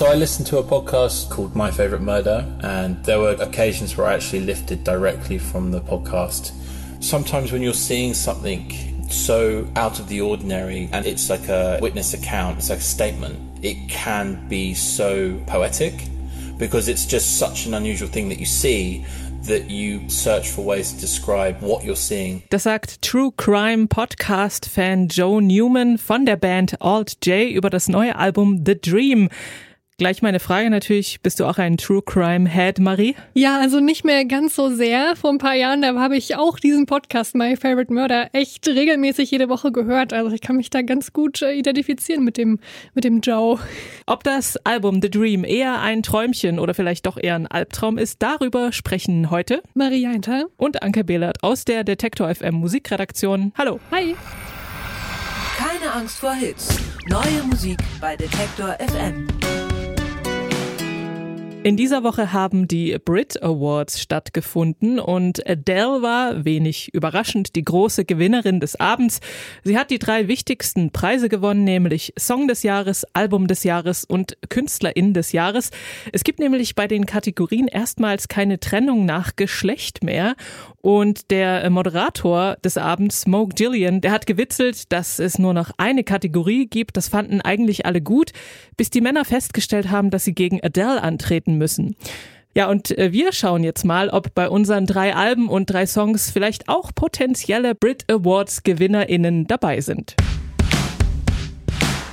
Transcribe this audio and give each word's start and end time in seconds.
So 0.00 0.06
I 0.06 0.14
listened 0.14 0.46
to 0.46 0.56
a 0.56 0.62
podcast 0.64 1.28
called 1.28 1.54
My 1.54 1.70
Favorite 1.70 2.00
Murder, 2.00 2.50
and 2.62 3.04
there 3.04 3.18
were 3.18 3.32
occasions 3.32 3.98
where 3.98 4.06
I 4.06 4.14
actually 4.14 4.40
lifted 4.40 4.82
directly 4.82 5.36
from 5.36 5.72
the 5.72 5.82
podcast. 5.82 6.52
Sometimes 7.04 7.52
when 7.52 7.60
you're 7.60 7.74
seeing 7.74 8.14
something 8.14 9.10
so 9.10 9.68
out 9.76 10.00
of 10.00 10.08
the 10.08 10.22
ordinary 10.22 10.88
and 10.94 11.04
it's 11.04 11.28
like 11.28 11.46
a 11.50 11.78
witness 11.82 12.14
account, 12.14 12.56
it's 12.56 12.70
like 12.70 12.78
a 12.78 12.82
statement, 12.82 13.62
it 13.62 13.90
can 13.90 14.48
be 14.48 14.72
so 14.72 15.38
poetic 15.46 15.92
because 16.56 16.88
it's 16.88 17.04
just 17.04 17.38
such 17.38 17.66
an 17.66 17.74
unusual 17.74 18.08
thing 18.08 18.30
that 18.30 18.38
you 18.38 18.46
see 18.46 19.04
that 19.42 19.68
you 19.68 20.08
search 20.08 20.48
for 20.48 20.64
ways 20.64 20.94
to 20.94 21.00
describe 21.00 21.60
what 21.60 21.84
you're 21.84 21.94
seeing. 21.94 22.42
Das 22.48 22.62
sagt 22.62 23.02
True 23.02 23.32
Crime 23.36 23.86
Podcast 23.86 24.64
Fan 24.66 25.08
Joe 25.08 25.42
Newman 25.42 25.98
von 25.98 26.24
der 26.24 26.36
Band 26.36 26.80
Alt 26.80 27.22
J 27.22 27.50
über 27.50 27.68
das 27.68 27.88
neue 27.88 28.16
Album 28.16 28.64
The 28.64 28.80
Dream. 28.80 29.28
Gleich 30.00 30.22
meine 30.22 30.40
Frage 30.40 30.70
natürlich, 30.70 31.20
bist 31.20 31.40
du 31.40 31.44
auch 31.44 31.58
ein 31.58 31.76
True 31.76 32.00
Crime 32.00 32.48
Head, 32.48 32.78
Marie? 32.78 33.16
Ja, 33.34 33.60
also 33.60 33.80
nicht 33.80 34.02
mehr 34.02 34.24
ganz 34.24 34.56
so 34.56 34.70
sehr. 34.70 35.14
Vor 35.14 35.28
ein 35.28 35.36
paar 35.36 35.54
Jahren, 35.54 35.82
da 35.82 35.94
habe 35.96 36.16
ich 36.16 36.36
auch 36.36 36.58
diesen 36.58 36.86
Podcast 36.86 37.34
My 37.34 37.54
Favorite 37.54 37.92
Murder 37.92 38.30
echt 38.32 38.66
regelmäßig 38.66 39.30
jede 39.30 39.50
Woche 39.50 39.72
gehört. 39.72 40.14
Also 40.14 40.34
ich 40.34 40.40
kann 40.40 40.56
mich 40.56 40.70
da 40.70 40.80
ganz 40.80 41.12
gut 41.12 41.42
äh, 41.42 41.52
identifizieren 41.52 42.24
mit 42.24 42.38
dem, 42.38 42.60
mit 42.94 43.04
dem 43.04 43.20
Joe. 43.20 43.58
Ob 44.06 44.24
das 44.24 44.56
Album 44.64 45.02
The 45.02 45.10
Dream 45.10 45.44
eher 45.44 45.82
ein 45.82 46.02
Träumchen 46.02 46.58
oder 46.58 46.72
vielleicht 46.72 47.04
doch 47.04 47.18
eher 47.18 47.34
ein 47.34 47.46
Albtraum 47.46 47.98
ist, 47.98 48.22
darüber 48.22 48.72
sprechen 48.72 49.30
heute 49.30 49.62
Marie 49.74 50.06
Einter 50.06 50.46
und 50.56 50.82
Anke 50.82 51.04
Behlert 51.04 51.42
aus 51.42 51.66
der 51.66 51.84
Detektor 51.84 52.34
FM 52.34 52.54
Musikredaktion. 52.54 53.52
Hallo. 53.58 53.80
Hi. 53.90 54.16
Keine 55.58 55.92
Angst 55.92 56.20
vor 56.20 56.32
Hits. 56.32 56.78
Neue 57.06 57.42
Musik 57.50 57.76
bei 58.00 58.16
Detektor 58.16 58.78
FM. 58.78 59.26
In 61.62 61.76
dieser 61.76 62.02
Woche 62.04 62.32
haben 62.32 62.68
die 62.68 62.96
Brit 63.04 63.42
Awards 63.42 64.00
stattgefunden 64.00 64.98
und 64.98 65.46
Adele 65.46 66.00
war, 66.00 66.46
wenig 66.46 66.94
überraschend, 66.94 67.54
die 67.54 67.62
große 67.62 68.06
Gewinnerin 68.06 68.60
des 68.60 68.80
Abends. 68.80 69.20
Sie 69.62 69.76
hat 69.76 69.90
die 69.90 69.98
drei 69.98 70.26
wichtigsten 70.26 70.90
Preise 70.90 71.28
gewonnen, 71.28 71.64
nämlich 71.64 72.14
Song 72.18 72.48
des 72.48 72.62
Jahres, 72.62 73.04
Album 73.12 73.46
des 73.46 73.62
Jahres 73.62 74.06
und 74.06 74.38
Künstlerin 74.48 75.12
des 75.12 75.32
Jahres. 75.32 75.70
Es 76.14 76.24
gibt 76.24 76.38
nämlich 76.38 76.76
bei 76.76 76.86
den 76.86 77.04
Kategorien 77.04 77.68
erstmals 77.68 78.28
keine 78.28 78.58
Trennung 78.58 79.04
nach 79.04 79.36
Geschlecht 79.36 80.02
mehr 80.02 80.36
und 80.80 81.30
der 81.30 81.68
Moderator 81.68 82.56
des 82.64 82.78
Abends, 82.78 83.22
Smoke 83.22 83.54
Gillian, 83.54 84.00
der 84.00 84.12
hat 84.12 84.26
gewitzelt, 84.26 84.90
dass 84.92 85.18
es 85.18 85.38
nur 85.38 85.52
noch 85.52 85.72
eine 85.76 86.04
Kategorie 86.04 86.68
gibt. 86.68 86.96
Das 86.96 87.08
fanden 87.08 87.42
eigentlich 87.42 87.84
alle 87.84 88.00
gut, 88.00 88.30
bis 88.78 88.88
die 88.88 89.02
Männer 89.02 89.26
festgestellt 89.26 89.90
haben, 89.90 90.08
dass 90.08 90.24
sie 90.24 90.34
gegen 90.34 90.62
Adele 90.62 91.02
antreten 91.02 91.49
müssen. 91.58 91.96
Ja, 92.54 92.68
und 92.68 92.96
äh, 92.98 93.12
wir 93.12 93.32
schauen 93.32 93.62
jetzt 93.62 93.84
mal, 93.84 94.08
ob 94.08 94.34
bei 94.34 94.48
unseren 94.48 94.86
drei 94.86 95.14
Alben 95.14 95.48
und 95.48 95.70
drei 95.70 95.86
Songs 95.86 96.30
vielleicht 96.30 96.68
auch 96.68 96.90
potenzielle 96.94 97.76
Brit 97.76 98.04
Awards 98.10 98.64
GewinnerInnen 98.64 99.46
dabei 99.46 99.80
sind. 99.80 100.16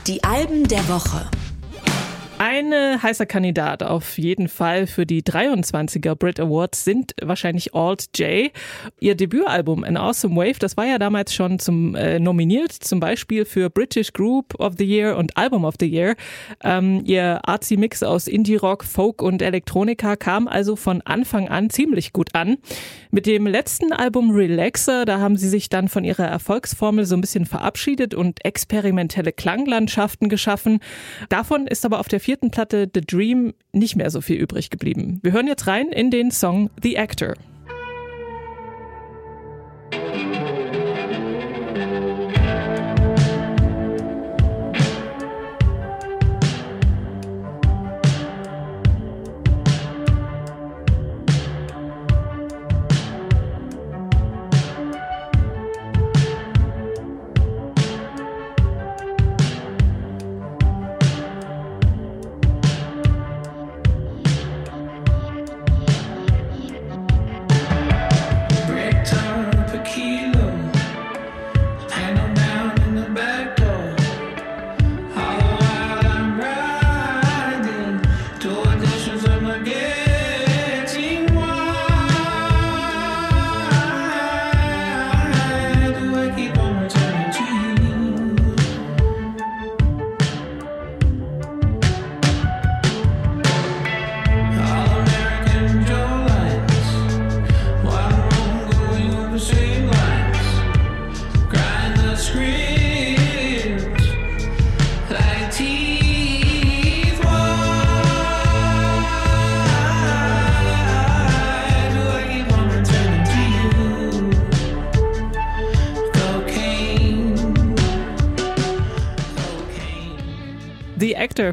Die 0.05 0.23
Alben 0.23 0.67
der 0.67 0.87
Woche. 0.87 1.29
Ein 2.39 2.71
heißer 2.71 3.25
Kandidat 3.25 3.81
auf 3.81 4.19
jeden 4.19 4.47
Fall 4.47 4.85
für 4.85 5.07
die 5.07 5.23
23er 5.23 6.13
Brit 6.13 6.39
Awards 6.39 6.83
sind 6.83 7.15
wahrscheinlich 7.19 7.73
Alt 7.73 8.15
J. 8.15 8.51
Ihr 8.99 9.15
Debütalbum 9.15 9.83
An 9.83 9.97
Awesome 9.97 10.35
Wave, 10.35 10.59
das 10.59 10.77
war 10.77 10.85
ja 10.85 10.99
damals 10.99 11.33
schon 11.33 11.57
zum 11.57 11.95
äh, 11.95 12.19
nominiert, 12.19 12.71
zum 12.71 12.99
Beispiel 12.99 13.43
für 13.43 13.71
British 13.71 14.13
Group 14.13 14.53
of 14.59 14.75
the 14.77 14.85
Year 14.85 15.17
und 15.17 15.35
Album 15.35 15.65
of 15.65 15.75
the 15.79 15.87
Year. 15.87 16.15
Ähm, 16.63 17.01
ihr 17.05 17.39
artsy 17.47 17.75
Mix 17.75 18.03
aus 18.03 18.27
Indie 18.27 18.57
Rock, 18.57 18.83
Folk 18.83 19.23
und 19.23 19.41
Elektronika 19.41 20.15
kam 20.15 20.47
also 20.47 20.75
von 20.75 21.01
Anfang 21.01 21.47
an 21.49 21.71
ziemlich 21.71 22.13
gut 22.13 22.35
an. 22.35 22.57
Mit 23.09 23.25
dem 23.25 23.47
letzten 23.47 23.93
Album 23.93 24.29
Relaxer, 24.29 25.05
da 25.05 25.19
haben 25.19 25.37
sie 25.37 25.49
sich 25.49 25.69
dann 25.69 25.87
von 25.87 26.03
ihrer 26.03 26.27
Erfolgsformel 26.27 27.05
so 27.05 27.15
ein 27.15 27.21
bisschen 27.21 27.47
verabschiedet 27.47 28.13
und 28.13 28.45
experimentelle 28.45 29.31
Klanglandschaften 29.31 30.29
geschaffen. 30.29 30.81
Davon 31.29 31.65
ist 31.65 31.83
aber 31.83 31.99
auf 31.99 32.07
der 32.07 32.19
vierten 32.27 32.51
Platte 32.51 32.91
The 32.93 32.99
Dream 32.99 33.53
nicht 33.71 33.95
mehr 33.95 34.11
so 34.11 34.19
viel 34.19 34.35
übrig 34.35 34.69
geblieben. 34.69 35.19
Wir 35.23 35.31
hören 35.31 35.47
jetzt 35.47 35.65
rein 35.65 35.93
in 35.93 36.11
den 36.11 36.29
Song 36.29 36.69
The 36.83 36.99
Actor. 36.99 37.35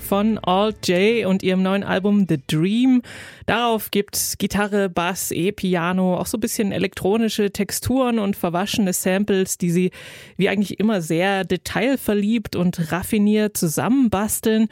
Von 0.00 0.38
Alt 0.38 0.88
J 0.88 1.26
und 1.26 1.42
ihrem 1.42 1.62
neuen 1.62 1.82
Album 1.82 2.26
The 2.28 2.40
Dream. 2.46 3.02
Darauf 3.46 3.90
gibt's 3.90 4.38
Gitarre, 4.38 4.88
Bass, 4.88 5.30
E-Piano, 5.30 6.16
auch 6.16 6.26
so 6.26 6.38
ein 6.38 6.40
bisschen 6.40 6.72
elektronische 6.72 7.50
Texturen 7.50 8.18
und 8.18 8.36
verwaschene 8.36 8.92
Samples, 8.92 9.58
die 9.58 9.70
sie 9.70 9.90
wie 10.36 10.48
eigentlich 10.48 10.80
immer 10.80 11.02
sehr 11.02 11.44
detailverliebt 11.44 12.56
und 12.56 12.92
raffiniert 12.92 13.56
zusammenbasteln. 13.56 14.68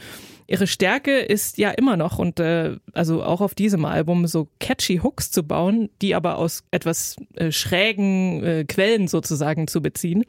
Ihre 0.53 0.67
Stärke 0.67 1.19
ist 1.19 1.57
ja 1.57 1.71
immer 1.71 1.97
noch 1.97 2.19
und 2.19 2.39
äh, 2.39 2.77
also 2.93 3.23
auch 3.23 3.41
auf 3.41 3.55
diesem 3.55 3.87
Album 3.87 4.27
so 4.27 4.49
catchy 4.61 4.99
Hooks 5.03 5.31
zu 5.31 5.45
bauen, 5.45 5.89
die 6.03 6.15
aber 6.15 6.37
aus 6.37 6.63
etwas 6.71 7.17
äh, 7.37 7.51
schrägen 7.51 8.45
äh, 8.45 8.65
Quellen 8.69 9.09
sozusagen 9.09 9.67
zu 9.67 9.81
beziehen. 9.81 10.25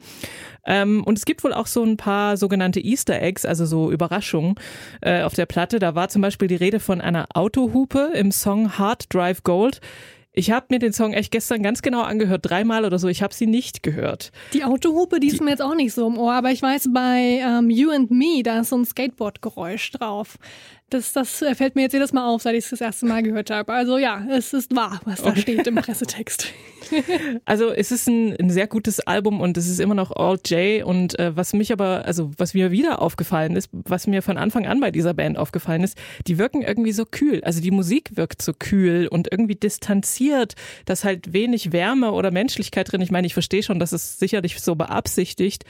Ähm, 0.64 1.04
und 1.04 1.18
es 1.18 1.26
gibt 1.26 1.44
wohl 1.44 1.52
auch 1.52 1.66
so 1.66 1.84
ein 1.84 1.98
paar 1.98 2.38
sogenannte 2.38 2.80
Easter 2.80 3.20
Eggs, 3.20 3.44
also 3.44 3.66
so 3.66 3.92
Überraschungen 3.92 4.54
äh, 5.02 5.20
auf 5.20 5.34
der 5.34 5.44
Platte. 5.44 5.78
Da 5.78 5.94
war 5.94 6.08
zum 6.08 6.22
Beispiel 6.22 6.48
die 6.48 6.54
Rede 6.54 6.80
von 6.80 7.02
einer 7.02 7.26
Autohupe 7.34 8.12
im 8.14 8.32
Song 8.32 8.78
Hard 8.78 9.12
Drive 9.12 9.42
Gold. 9.42 9.82
Ich 10.36 10.50
habe 10.50 10.66
mir 10.70 10.80
den 10.80 10.92
Song 10.92 11.12
echt 11.12 11.30
gestern 11.30 11.62
ganz 11.62 11.80
genau 11.80 12.02
angehört, 12.02 12.40
dreimal 12.42 12.84
oder 12.84 12.98
so. 12.98 13.06
Ich 13.06 13.22
habe 13.22 13.32
sie 13.32 13.46
nicht 13.46 13.84
gehört. 13.84 14.32
Die 14.52 14.64
Autohupe, 14.64 15.20
die, 15.20 15.28
die 15.28 15.34
ist 15.34 15.40
mir 15.40 15.50
jetzt 15.50 15.62
auch 15.62 15.76
nicht 15.76 15.94
so 15.94 16.08
im 16.08 16.18
Ohr, 16.18 16.32
aber 16.32 16.50
ich 16.50 16.60
weiß, 16.60 16.88
bei 16.92 17.40
ähm, 17.40 17.70
You 17.70 17.90
and 17.90 18.10
Me, 18.10 18.42
da 18.42 18.60
ist 18.60 18.70
so 18.70 18.76
ein 18.76 18.84
Skateboard-Geräusch 18.84 19.92
drauf. 19.92 20.36
Das, 20.90 21.12
das 21.12 21.44
fällt 21.54 21.76
mir 21.76 21.82
jetzt 21.82 21.92
jedes 21.92 22.12
Mal 22.12 22.26
auf, 22.26 22.42
seit 22.42 22.56
ich 22.56 22.64
es 22.64 22.70
das 22.70 22.80
erste 22.80 23.06
Mal 23.06 23.22
gehört 23.22 23.50
habe. 23.50 23.72
Also 23.72 23.96
ja, 23.96 24.26
es 24.28 24.52
ist 24.52 24.74
wahr, 24.74 25.00
was 25.04 25.22
da 25.22 25.30
okay. 25.30 25.40
steht 25.42 25.66
im 25.68 25.74
Pressetext. 25.76 26.52
also 27.44 27.70
es 27.70 27.92
ist 27.92 28.08
ein, 28.08 28.36
ein, 28.38 28.50
sehr 28.50 28.66
gutes 28.66 29.00
Album 29.00 29.40
und 29.40 29.56
es 29.56 29.68
ist 29.68 29.80
immer 29.80 29.94
noch 29.94 30.10
All 30.14 30.38
J. 30.44 30.84
Und 30.84 31.18
äh, 31.18 31.36
was 31.36 31.52
mich 31.52 31.72
aber, 31.72 32.04
also 32.04 32.30
was 32.36 32.54
mir 32.54 32.70
wieder 32.70 33.02
aufgefallen 33.02 33.56
ist, 33.56 33.68
was 33.72 34.06
mir 34.06 34.22
von 34.22 34.38
Anfang 34.38 34.66
an 34.66 34.80
bei 34.80 34.90
dieser 34.90 35.14
Band 35.14 35.38
aufgefallen 35.38 35.82
ist, 35.82 35.98
die 36.26 36.38
wirken 36.38 36.62
irgendwie 36.62 36.92
so 36.92 37.04
kühl. 37.04 37.42
Also 37.44 37.60
die 37.60 37.70
Musik 37.70 38.16
wirkt 38.16 38.42
so 38.42 38.52
kühl 38.52 39.08
und 39.08 39.28
irgendwie 39.30 39.56
distanziert. 39.56 40.54
Da 40.84 40.92
ist 40.94 41.04
halt 41.04 41.32
wenig 41.32 41.72
Wärme 41.72 42.12
oder 42.12 42.30
Menschlichkeit 42.30 42.90
drin. 42.90 43.00
Ich 43.00 43.10
meine, 43.10 43.26
ich 43.26 43.34
verstehe 43.34 43.62
schon, 43.62 43.78
dass 43.78 43.92
es 43.92 44.18
sicherlich 44.18 44.60
so 44.60 44.74
beabsichtigt. 44.74 45.64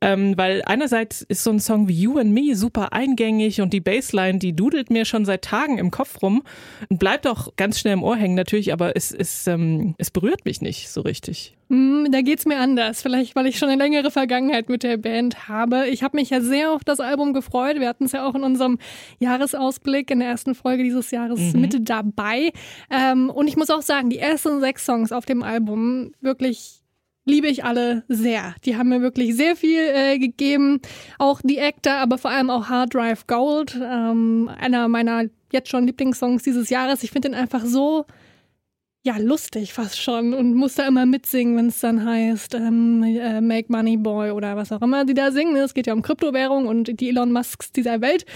ähm, 0.00 0.36
weil 0.36 0.62
einerseits 0.64 1.22
ist 1.22 1.42
so 1.42 1.50
ein 1.50 1.60
Song 1.60 1.88
wie 1.88 2.00
You 2.00 2.18
and 2.18 2.32
Me 2.32 2.54
super 2.54 2.92
eingängig 2.92 3.60
und 3.60 3.72
die 3.72 3.80
Bassline, 3.80 4.38
die 4.38 4.54
dudelt 4.54 4.90
mir 4.90 5.04
schon 5.04 5.24
seit 5.24 5.42
Tagen 5.42 5.78
im 5.78 5.90
Kopf 5.90 6.22
rum 6.22 6.42
und 6.88 6.98
bleibt 6.98 7.26
auch 7.26 7.48
ganz 7.56 7.78
schnell 7.78 7.94
im 7.94 8.02
Ohr 8.02 8.16
hängen 8.16 8.34
natürlich, 8.34 8.72
aber 8.72 8.96
es, 8.96 9.12
es, 9.12 9.46
ähm, 9.46 9.94
es 9.98 10.10
berührt 10.10 10.44
mich 10.44 10.47
nicht 10.60 10.88
so 10.88 11.02
richtig. 11.02 11.56
Mm, 11.68 12.10
da 12.10 12.22
geht's 12.22 12.46
mir 12.46 12.58
anders. 12.58 13.02
Vielleicht, 13.02 13.36
weil 13.36 13.46
ich 13.46 13.58
schon 13.58 13.68
eine 13.68 13.82
längere 13.82 14.10
Vergangenheit 14.10 14.68
mit 14.68 14.82
der 14.82 14.96
Band 14.96 15.48
habe. 15.48 15.86
Ich 15.88 16.02
habe 16.02 16.16
mich 16.16 16.30
ja 16.30 16.40
sehr 16.40 16.72
auf 16.72 16.84
das 16.84 17.00
Album 17.00 17.34
gefreut. 17.34 17.78
Wir 17.78 17.88
hatten 17.88 18.04
es 18.04 18.12
ja 18.12 18.26
auch 18.26 18.34
in 18.34 18.42
unserem 18.42 18.78
Jahresausblick 19.18 20.10
in 20.10 20.20
der 20.20 20.28
ersten 20.28 20.54
Folge 20.54 20.82
dieses 20.82 21.10
Jahres 21.10 21.52
mhm. 21.52 21.60
mit 21.60 21.88
dabei. 21.88 22.52
Ähm, 22.90 23.30
und 23.30 23.48
ich 23.48 23.56
muss 23.56 23.70
auch 23.70 23.82
sagen, 23.82 24.10
die 24.10 24.18
ersten 24.18 24.60
sechs 24.60 24.84
Songs 24.84 25.12
auf 25.12 25.26
dem 25.26 25.42
Album 25.42 26.12
wirklich 26.20 26.82
liebe 27.28 27.46
ich 27.46 27.62
alle 27.62 28.04
sehr. 28.08 28.54
Die 28.64 28.76
haben 28.76 28.88
mir 28.88 29.02
wirklich 29.02 29.36
sehr 29.36 29.54
viel 29.54 29.80
äh, 29.80 30.18
gegeben. 30.18 30.80
Auch 31.18 31.40
die 31.44 31.60
Actor, 31.60 31.92
aber 31.94 32.16
vor 32.16 32.30
allem 32.30 32.48
auch 32.48 32.68
Hard 32.68 32.94
Drive 32.94 33.26
Gold, 33.26 33.78
ähm, 33.80 34.50
einer 34.58 34.88
meiner 34.88 35.24
jetzt 35.52 35.68
schon 35.68 35.86
Lieblingssongs 35.86 36.42
dieses 36.42 36.70
Jahres. 36.70 37.02
Ich 37.02 37.10
finde 37.10 37.28
den 37.28 37.38
einfach 37.38 37.64
so 37.64 38.06
ja, 39.08 39.16
lustig 39.16 39.72
fast 39.72 39.98
schon 39.98 40.34
und 40.34 40.52
muss 40.52 40.74
da 40.74 40.86
immer 40.86 41.06
mitsingen, 41.06 41.56
wenn 41.56 41.68
es 41.68 41.80
dann 41.80 42.04
heißt 42.04 42.52
ähm, 42.52 43.02
äh, 43.02 43.40
Make 43.40 43.72
Money 43.72 43.96
Boy 43.96 44.32
oder 44.32 44.54
was 44.54 44.70
auch 44.70 44.82
immer 44.82 45.06
die 45.06 45.14
da 45.14 45.32
singen. 45.32 45.56
Es 45.56 45.72
geht 45.72 45.86
ja 45.86 45.94
um 45.94 46.02
Kryptowährung 46.02 46.66
und 46.66 47.00
die 47.00 47.08
Elon 47.08 47.32
Musks 47.32 47.72
dieser 47.72 48.02
Welt. 48.02 48.26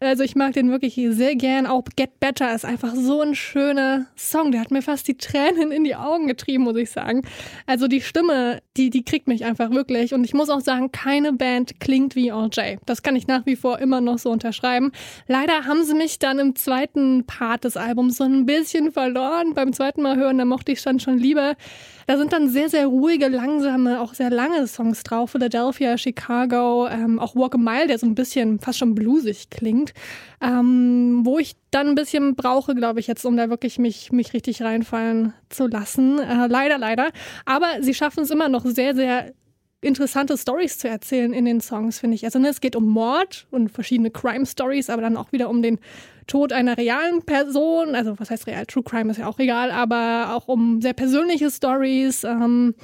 Also 0.00 0.22
ich 0.22 0.36
mag 0.36 0.52
den 0.52 0.70
wirklich 0.70 0.98
sehr 1.10 1.36
gern. 1.36 1.66
Auch 1.66 1.84
Get 1.96 2.20
Better 2.20 2.54
ist 2.54 2.64
einfach 2.64 2.94
so 2.94 3.20
ein 3.20 3.34
schöner 3.34 4.06
Song. 4.16 4.52
Der 4.52 4.60
hat 4.60 4.70
mir 4.70 4.82
fast 4.82 5.08
die 5.08 5.16
Tränen 5.16 5.72
in 5.72 5.84
die 5.84 5.96
Augen 5.96 6.26
getrieben, 6.26 6.64
muss 6.64 6.76
ich 6.76 6.90
sagen. 6.90 7.22
Also 7.66 7.88
die 7.88 8.00
Stimme, 8.00 8.60
die, 8.76 8.90
die 8.90 9.04
kriegt 9.04 9.28
mich 9.28 9.44
einfach 9.44 9.70
wirklich. 9.70 10.14
Und 10.14 10.24
ich 10.24 10.34
muss 10.34 10.50
auch 10.50 10.60
sagen, 10.60 10.92
keine 10.92 11.32
Band 11.32 11.80
klingt 11.80 12.16
wie 12.16 12.32
All. 12.32 12.46
Das 12.86 13.02
kann 13.02 13.16
ich 13.16 13.26
nach 13.26 13.44
wie 13.46 13.56
vor 13.56 13.78
immer 13.78 14.00
noch 14.00 14.18
so 14.18 14.30
unterschreiben. 14.30 14.92
Leider 15.26 15.64
haben 15.64 15.84
sie 15.84 15.94
mich 15.94 16.18
dann 16.18 16.38
im 16.38 16.54
zweiten 16.54 17.24
Part 17.24 17.64
des 17.64 17.76
Albums 17.76 18.16
so 18.18 18.24
ein 18.24 18.46
bisschen 18.46 18.92
verloren. 18.92 19.54
Beim 19.54 19.72
zweiten 19.72 20.02
Mal 20.02 20.16
hören, 20.16 20.38
da 20.38 20.44
mochte 20.44 20.72
ich 20.72 20.82
dann 20.82 21.00
schon 21.00 21.18
lieber. 21.18 21.56
Da 22.06 22.16
sind 22.16 22.32
dann 22.32 22.48
sehr, 22.48 22.68
sehr 22.68 22.86
ruhige, 22.86 23.28
langsame, 23.28 24.00
auch 24.00 24.14
sehr 24.14 24.30
lange 24.30 24.66
Songs 24.68 25.02
drauf. 25.02 25.32
Philadelphia, 25.32 25.98
Chicago, 25.98 26.86
ähm, 26.88 27.18
auch 27.18 27.34
Walk 27.34 27.56
a 27.56 27.58
Mile, 27.58 27.88
der 27.88 27.98
so 27.98 28.06
ein 28.06 28.14
bisschen 28.14 28.60
fast 28.60 28.78
schon 28.78 28.94
bluesig 28.94 29.50
klingt. 29.50 29.92
Ähm, 30.40 31.22
wo 31.24 31.38
ich 31.38 31.56
dann 31.70 31.88
ein 31.88 31.94
bisschen 31.96 32.36
brauche, 32.36 32.74
glaube 32.74 33.00
ich, 33.00 33.08
jetzt, 33.08 33.24
um 33.24 33.36
da 33.36 33.50
wirklich 33.50 33.78
mich, 33.78 34.12
mich 34.12 34.32
richtig 34.34 34.62
reinfallen 34.62 35.32
zu 35.48 35.66
lassen. 35.66 36.18
Äh, 36.20 36.46
leider, 36.46 36.78
leider. 36.78 37.10
Aber 37.44 37.66
sie 37.80 37.94
schaffen 37.94 38.22
es 38.22 38.30
immer 38.30 38.48
noch 38.48 38.64
sehr, 38.64 38.94
sehr 38.94 39.32
interessante 39.80 40.36
Stories 40.36 40.78
zu 40.78 40.88
erzählen 40.88 41.32
in 41.32 41.44
den 41.44 41.60
Songs, 41.60 41.98
finde 41.98 42.14
ich. 42.14 42.24
Also 42.24 42.38
ne, 42.38 42.48
es 42.48 42.60
geht 42.60 42.76
um 42.76 42.86
Mord 42.88 43.46
und 43.50 43.70
verschiedene 43.70 44.10
Crime-Stories, 44.10 44.90
aber 44.90 45.02
dann 45.02 45.16
auch 45.16 45.32
wieder 45.32 45.48
um 45.48 45.62
den 45.62 45.78
Tod 46.26 46.52
einer 46.52 46.76
realen 46.76 47.22
Person. 47.22 47.94
Also 47.94 48.18
was 48.18 48.30
heißt 48.30 48.46
real? 48.46 48.66
True 48.66 48.82
Crime 48.82 49.10
ist 49.10 49.18
ja 49.18 49.26
auch 49.26 49.38
real, 49.38 49.70
aber 49.70 50.34
auch 50.34 50.48
um 50.48 50.80
sehr 50.80 50.94
persönliche 50.94 51.50
Stories. 51.50 52.24
Ähm, 52.24 52.74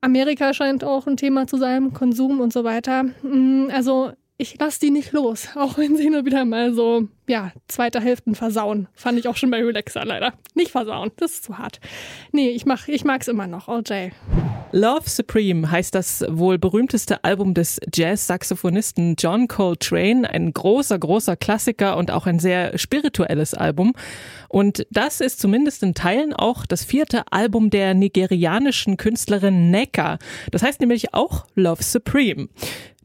Amerika 0.00 0.52
scheint 0.52 0.84
auch 0.84 1.06
ein 1.06 1.16
Thema 1.16 1.46
zu 1.46 1.56
sein, 1.56 1.92
Konsum 1.92 2.40
und 2.40 2.52
so 2.52 2.64
weiter. 2.64 3.04
Mm, 3.22 3.68
also 3.72 4.12
ich 4.38 4.58
lasse 4.58 4.80
die 4.80 4.90
nicht 4.90 5.12
los, 5.12 5.48
auch 5.54 5.78
wenn 5.78 5.96
sie 5.96 6.10
nur 6.10 6.24
wieder 6.24 6.44
mal 6.44 6.74
so, 6.74 7.08
ja, 7.28 7.52
zweite 7.68 8.00
Hälften 8.00 8.34
versauen. 8.34 8.88
Fand 8.94 9.18
ich 9.18 9.28
auch 9.28 9.36
schon 9.36 9.50
bei 9.50 9.62
Relaxer 9.62 10.04
leider. 10.04 10.34
Nicht 10.54 10.70
versauen, 10.70 11.10
das 11.16 11.32
ist 11.32 11.44
zu 11.44 11.58
hart. 11.58 11.80
Nee, 12.32 12.50
ich, 12.50 12.66
mach, 12.66 12.88
ich 12.88 13.04
mag's 13.04 13.28
immer 13.28 13.46
noch, 13.46 13.68
OJ. 13.68 14.10
Love 14.72 15.08
Supreme 15.08 15.70
heißt 15.70 15.94
das 15.94 16.24
wohl 16.28 16.58
berühmteste 16.58 17.24
Album 17.24 17.54
des 17.54 17.80
Jazz-Saxophonisten 17.94 19.14
John 19.18 19.48
Coltrane. 19.48 20.28
Ein 20.28 20.52
großer, 20.52 20.98
großer 20.98 21.36
Klassiker 21.36 21.96
und 21.96 22.10
auch 22.10 22.26
ein 22.26 22.38
sehr 22.38 22.76
spirituelles 22.76 23.54
Album. 23.54 23.94
Und 24.48 24.86
das 24.90 25.20
ist 25.20 25.40
zumindest 25.40 25.82
in 25.82 25.94
Teilen 25.94 26.32
auch 26.32 26.66
das 26.66 26.84
vierte 26.84 27.24
Album 27.30 27.70
der 27.70 27.94
nigerianischen 27.94 28.96
Künstlerin 28.96 29.70
Neka. 29.70 30.18
Das 30.50 30.62
heißt 30.62 30.80
nämlich 30.80 31.14
auch 31.14 31.46
Love 31.54 31.82
Supreme. 31.82 32.48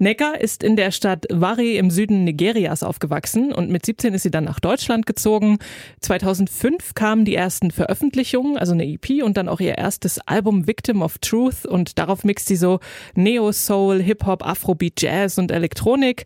Neka 0.02 0.32
ist 0.32 0.64
in 0.64 0.76
der 0.76 0.90
Stadt 0.90 1.28
Wari 1.30 1.78
im 1.78 1.92
Süden 1.92 2.24
Nigerias 2.24 2.82
aufgewachsen 2.82 3.54
und 3.54 3.70
mit 3.70 3.86
17 3.86 4.11
ist 4.13 4.24
sie 4.24 4.31
dann 4.31 4.44
nach 4.44 4.60
Deutschland 4.60 5.06
gezogen. 5.06 5.60
2005 6.02 6.94
kamen 6.96 7.25
die 7.25 7.36
ersten 7.36 7.72
Veröffentlichungen, 7.72 8.58
also 8.58 8.74
eine 8.74 8.86
EP 8.86 9.24
und 9.24 9.38
dann 9.38 9.50
auch 9.50 9.60
ihr 9.60 9.78
erstes 9.78 10.19
Album 10.28 10.68
Victim 10.68 11.02
of 11.02 11.18
Truth 11.19 11.66
und 11.66 11.98
darauf 11.98 12.24
mixt 12.24 12.48
sie 12.48 12.56
so 12.56 12.80
Neo-Soul, 13.16 14.02
Hip-Hop, 14.02 14.46
Afrobeat, 14.46 15.02
Jazz 15.02 15.38
und 15.38 15.52
Elektronik 15.52 16.25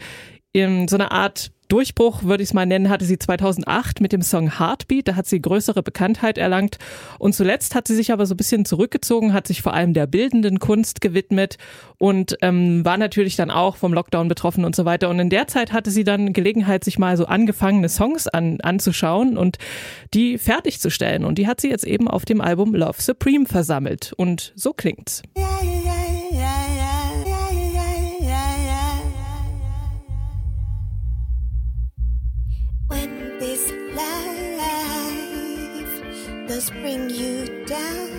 in 0.52 0.88
so 0.88 0.96
einer 0.96 1.12
Art 1.12 1.52
Durchbruch, 1.68 2.24
würde 2.24 2.44
ich 2.44 2.50
es 2.50 2.54
mal 2.54 2.66
nennen, 2.66 2.90
hatte 2.90 3.06
sie 3.06 3.18
2008 3.18 4.02
mit 4.02 4.12
dem 4.12 4.22
Song 4.22 4.60
Heartbeat. 4.60 5.08
Da 5.08 5.16
hat 5.16 5.26
sie 5.26 5.42
größere 5.42 5.84
Bekanntheit 5.84 6.38
erlangt. 6.38 6.78
Und 7.20 7.34
zuletzt 7.34 7.76
hat 7.76 7.88
sie 7.88 7.96
sich 7.96 8.12
aber 8.12 8.26
so 8.26 8.34
ein 8.34 8.38
bisschen 8.38 8.66
zurückgezogen, 8.66 9.34
hat 9.34 9.48
sich 9.48 9.62
vor 9.62 9.74
allem 9.74 9.94
der 9.94 10.08
bildenden 10.08 10.60
Kunst 10.60 11.02
gewidmet 11.02 11.58
und 11.98 12.38
ähm, 12.42 12.86
war 12.86 12.98
natürlich 12.98 13.36
dann 13.36 13.52
auch 13.52 13.78
vom 13.78 13.94
Lockdown 13.94 14.28
betroffen 14.28 14.66
und 14.66 14.76
so 14.76 14.86
weiter. 14.86 15.10
Und 15.10 15.20
in 15.20 15.30
der 15.30 15.48
Zeit 15.48 15.74
hatte 15.74 15.92
sie 15.92 16.04
dann 16.04 16.34
Gelegenheit, 16.34 16.84
sich 16.84 17.00
mal 17.00 17.18
so 17.18 17.26
angefangene 17.26 17.90
Songs 17.90 18.28
an, 18.28 18.60
anzuschauen 18.62 19.38
und 19.38 19.58
die 20.14 20.38
fertigzustellen. 20.38 21.26
Und 21.26 21.38
die 21.38 21.48
hat 21.48 21.62
sie 21.62 21.70
jetzt 21.70 21.86
eben 21.86 22.08
auf 22.08 22.26
dem 22.26 22.42
Album 22.42 22.76
Love 22.76 23.02
Supreme 23.02 23.46
versammelt. 23.46 24.14
Und 24.18 24.54
so 24.56 24.74
klingt's. 24.74 25.24
Does 36.48 36.70
bring 36.70 37.10
you 37.10 37.66
down. 37.66 38.16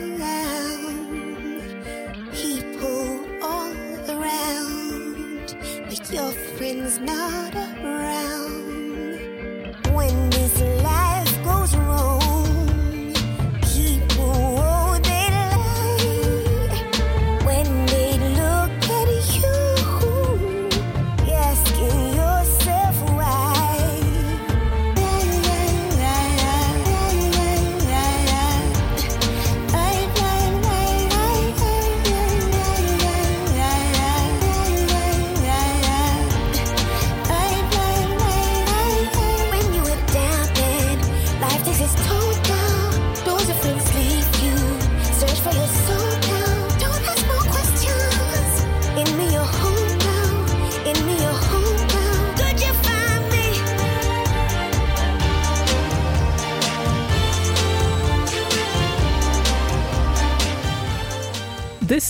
People 2.33 3.21
all 3.43 3.73
around, 4.09 5.57
but 5.89 6.13
your 6.13 6.33
friend's 6.57 6.99
not 6.99 7.55
around. 7.85 9.17
When 9.95 10.31
this 10.31 10.61
life 10.83 11.45
goes 11.45 11.77
wrong. 11.77 12.16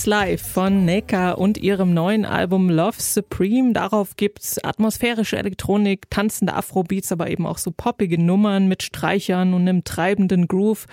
Life 0.07 0.53
von 0.53 0.85
Neka 0.85 1.33
und 1.33 1.57
ihrem 1.57 1.93
neuen 1.93 2.23
Album 2.23 2.69
Love 2.69 2.95
Supreme. 2.97 3.73
Darauf 3.73 4.15
gibt's 4.15 4.57
atmosphärische 4.63 5.37
Elektronik, 5.37 6.09
tanzende 6.09 6.53
Afrobeats, 6.53 7.11
aber 7.11 7.29
eben 7.29 7.45
auch 7.45 7.57
so 7.57 7.71
poppige 7.75 8.17
Nummern 8.17 8.69
mit 8.69 8.83
Streichern 8.83 9.53
und 9.53 9.67
einem 9.67 9.83
treibenden 9.83 10.47
Groove. 10.47 10.85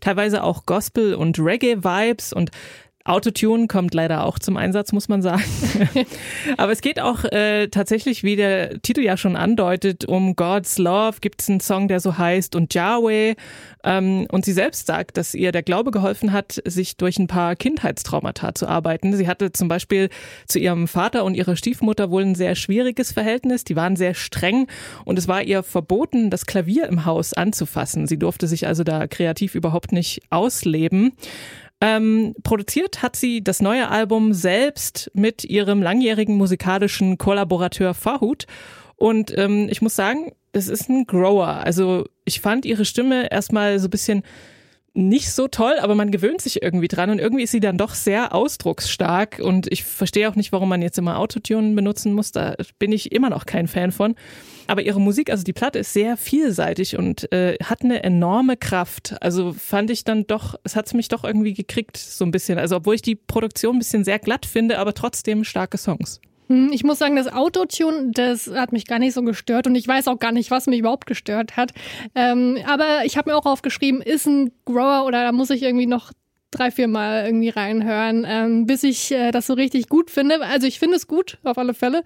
Teilweise 0.00 0.44
auch 0.44 0.66
Gospel 0.66 1.14
und 1.14 1.40
Reggae-Vibes 1.40 2.32
und 2.32 2.52
Autotune 3.04 3.66
kommt 3.66 3.94
leider 3.94 4.24
auch 4.26 4.38
zum 4.38 4.58
Einsatz, 4.58 4.92
muss 4.92 5.08
man 5.08 5.22
sagen. 5.22 5.42
Aber 6.58 6.70
es 6.70 6.82
geht 6.82 7.00
auch 7.00 7.24
äh, 7.24 7.68
tatsächlich, 7.68 8.22
wie 8.24 8.36
der 8.36 8.80
Titel 8.82 9.00
ja 9.00 9.16
schon 9.16 9.36
andeutet, 9.36 10.04
um 10.04 10.36
God's 10.36 10.76
Love. 10.76 11.18
Gibt 11.22 11.40
es 11.40 11.48
einen 11.48 11.60
Song, 11.60 11.88
der 11.88 12.00
so 12.00 12.18
heißt 12.18 12.54
und 12.56 12.74
Yahweh. 12.74 13.36
Ähm, 13.84 14.26
und 14.30 14.44
sie 14.44 14.52
selbst 14.52 14.86
sagt, 14.86 15.16
dass 15.16 15.34
ihr 15.34 15.50
der 15.50 15.62
Glaube 15.62 15.92
geholfen 15.92 16.32
hat, 16.32 16.60
sich 16.66 16.98
durch 16.98 17.18
ein 17.18 17.26
paar 17.26 17.56
Kindheitstraumata 17.56 18.54
zu 18.54 18.68
arbeiten. 18.68 19.16
Sie 19.16 19.26
hatte 19.26 19.50
zum 19.52 19.68
Beispiel 19.68 20.10
zu 20.46 20.58
ihrem 20.58 20.86
Vater 20.86 21.24
und 21.24 21.34
ihrer 21.34 21.56
Stiefmutter 21.56 22.10
wohl 22.10 22.22
ein 22.22 22.34
sehr 22.34 22.54
schwieriges 22.54 23.12
Verhältnis. 23.12 23.64
Die 23.64 23.76
waren 23.76 23.96
sehr 23.96 24.12
streng 24.12 24.66
und 25.06 25.18
es 25.18 25.26
war 25.26 25.42
ihr 25.42 25.62
verboten, 25.62 26.28
das 26.28 26.44
Klavier 26.44 26.86
im 26.86 27.06
Haus 27.06 27.32
anzufassen. 27.32 28.06
Sie 28.06 28.18
durfte 28.18 28.46
sich 28.46 28.66
also 28.66 28.84
da 28.84 29.06
kreativ 29.06 29.54
überhaupt 29.54 29.92
nicht 29.92 30.20
ausleben. 30.28 31.12
Ähm, 31.80 32.34
produziert 32.42 33.02
hat 33.02 33.16
sie 33.16 33.42
das 33.42 33.62
neue 33.62 33.88
Album 33.88 34.34
selbst 34.34 35.10
mit 35.14 35.44
ihrem 35.44 35.82
langjährigen 35.82 36.36
musikalischen 36.36 37.16
Kollaborateur 37.16 37.94
Fahut. 37.94 38.46
Und 38.96 39.36
ähm, 39.38 39.68
ich 39.70 39.80
muss 39.80 39.96
sagen, 39.96 40.32
es 40.52 40.68
ist 40.68 40.90
ein 40.90 41.06
Grower. 41.06 41.46
Also 41.46 42.06
ich 42.24 42.40
fand 42.40 42.66
ihre 42.66 42.84
Stimme 42.84 43.30
erstmal 43.32 43.78
so 43.78 43.86
ein 43.86 43.90
bisschen 43.90 44.22
nicht 44.92 45.30
so 45.30 45.46
toll, 45.46 45.78
aber 45.80 45.94
man 45.94 46.10
gewöhnt 46.10 46.40
sich 46.40 46.62
irgendwie 46.62 46.88
dran 46.88 47.10
und 47.10 47.20
irgendwie 47.20 47.44
ist 47.44 47.52
sie 47.52 47.60
dann 47.60 47.78
doch 47.78 47.94
sehr 47.94 48.34
ausdrucksstark 48.34 49.38
und 49.38 49.70
ich 49.70 49.84
verstehe 49.84 50.28
auch 50.28 50.34
nicht, 50.34 50.50
warum 50.50 50.68
man 50.68 50.82
jetzt 50.82 50.98
immer 50.98 51.18
Autotune 51.18 51.74
benutzen 51.74 52.12
muss, 52.12 52.32
da 52.32 52.56
bin 52.78 52.90
ich 52.90 53.12
immer 53.12 53.30
noch 53.30 53.46
kein 53.46 53.68
Fan 53.68 53.92
von. 53.92 54.16
Aber 54.66 54.82
ihre 54.82 55.00
Musik, 55.00 55.30
also 55.30 55.44
die 55.44 55.52
Platte 55.52 55.80
ist 55.80 55.92
sehr 55.92 56.16
vielseitig 56.16 56.96
und 56.96 57.32
äh, 57.32 57.56
hat 57.62 57.82
eine 57.82 58.02
enorme 58.02 58.56
Kraft. 58.56 59.16
Also 59.20 59.52
fand 59.52 59.90
ich 59.90 60.04
dann 60.04 60.26
doch, 60.26 60.54
es 60.64 60.76
hat 60.76 60.92
mich 60.94 61.08
doch 61.08 61.24
irgendwie 61.24 61.54
gekriegt, 61.54 61.96
so 61.96 62.24
ein 62.24 62.30
bisschen. 62.30 62.58
Also 62.58 62.76
obwohl 62.76 62.94
ich 62.96 63.02
die 63.02 63.16
Produktion 63.16 63.76
ein 63.76 63.80
bisschen 63.80 64.04
sehr 64.04 64.18
glatt 64.18 64.46
finde, 64.46 64.78
aber 64.78 64.94
trotzdem 64.94 65.44
starke 65.44 65.78
Songs. 65.78 66.20
Hm, 66.50 66.70
ich 66.72 66.82
muss 66.82 66.98
sagen, 66.98 67.14
das 67.14 67.32
Autotune, 67.32 68.10
das 68.10 68.48
hat 68.48 68.72
mich 68.72 68.84
gar 68.84 68.98
nicht 68.98 69.14
so 69.14 69.22
gestört 69.22 69.68
und 69.68 69.76
ich 69.76 69.86
weiß 69.86 70.08
auch 70.08 70.18
gar 70.18 70.32
nicht, 70.32 70.50
was 70.50 70.66
mich 70.66 70.80
überhaupt 70.80 71.06
gestört 71.06 71.56
hat. 71.56 71.70
Ähm, 72.16 72.58
aber 72.66 73.04
ich 73.04 73.16
habe 73.16 73.30
mir 73.30 73.36
auch 73.36 73.46
aufgeschrieben, 73.46 74.02
ist 74.02 74.26
ein 74.26 74.50
Grower 74.64 75.04
oder 75.06 75.22
da 75.22 75.30
muss 75.30 75.50
ich 75.50 75.62
irgendwie 75.62 75.86
noch 75.86 76.10
drei, 76.50 76.72
vier 76.72 76.88
Mal 76.88 77.24
irgendwie 77.24 77.50
reinhören, 77.50 78.26
ähm, 78.28 78.66
bis 78.66 78.82
ich 78.82 79.12
äh, 79.12 79.30
das 79.30 79.46
so 79.46 79.54
richtig 79.54 79.88
gut 79.88 80.10
finde. 80.10 80.44
Also 80.44 80.66
ich 80.66 80.80
finde 80.80 80.96
es 80.96 81.06
gut, 81.06 81.38
auf 81.44 81.56
alle 81.56 81.72
Fälle. 81.72 82.02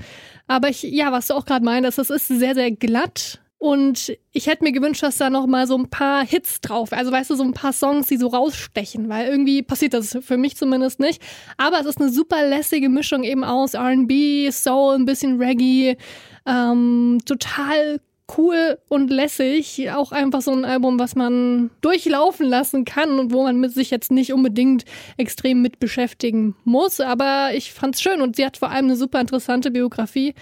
Aber 0.46 0.68
ich, 0.68 0.82
ja, 0.82 1.10
was 1.10 1.28
du 1.28 1.34
auch 1.34 1.46
gerade 1.46 1.64
meinst, 1.64 1.96
das 1.96 2.10
ist 2.10 2.28
sehr, 2.28 2.54
sehr 2.54 2.70
glatt 2.70 3.40
und 3.64 4.14
ich 4.32 4.46
hätte 4.46 4.62
mir 4.62 4.72
gewünscht, 4.72 5.02
dass 5.02 5.16
da 5.16 5.30
noch 5.30 5.46
mal 5.46 5.66
so 5.66 5.74
ein 5.74 5.88
paar 5.88 6.22
Hits 6.22 6.60
drauf, 6.60 6.92
also 6.92 7.10
weißt 7.10 7.30
du, 7.30 7.34
so 7.34 7.44
ein 7.44 7.54
paar 7.54 7.72
Songs, 7.72 8.08
die 8.08 8.18
so 8.18 8.26
rausstechen, 8.26 9.08
weil 9.08 9.26
irgendwie 9.26 9.62
passiert 9.62 9.94
das 9.94 10.18
für 10.20 10.36
mich 10.36 10.54
zumindest 10.58 11.00
nicht. 11.00 11.22
Aber 11.56 11.80
es 11.80 11.86
ist 11.86 11.98
eine 11.98 12.10
super 12.10 12.46
lässige 12.46 12.90
Mischung 12.90 13.24
eben 13.24 13.42
aus 13.42 13.72
R&B, 13.72 14.50
Soul, 14.50 14.96
ein 14.96 15.06
bisschen 15.06 15.40
Reggae, 15.40 15.96
ähm, 16.44 17.20
total 17.24 18.02
cool 18.36 18.76
und 18.90 19.08
lässig. 19.08 19.90
Auch 19.92 20.12
einfach 20.12 20.42
so 20.42 20.52
ein 20.52 20.66
Album, 20.66 20.98
was 20.98 21.14
man 21.14 21.70
durchlaufen 21.80 22.46
lassen 22.46 22.84
kann 22.84 23.18
und 23.18 23.32
wo 23.32 23.44
man 23.44 23.66
sich 23.70 23.90
jetzt 23.90 24.12
nicht 24.12 24.34
unbedingt 24.34 24.84
extrem 25.16 25.62
mit 25.62 25.78
beschäftigen 25.78 26.54
muss. 26.64 27.00
Aber 27.00 27.52
ich 27.54 27.72
fand's 27.72 28.02
schön 28.02 28.20
und 28.20 28.36
sie 28.36 28.44
hat 28.44 28.58
vor 28.58 28.70
allem 28.70 28.84
eine 28.84 28.96
super 28.96 29.22
interessante 29.22 29.70
Biografie. 29.70 30.34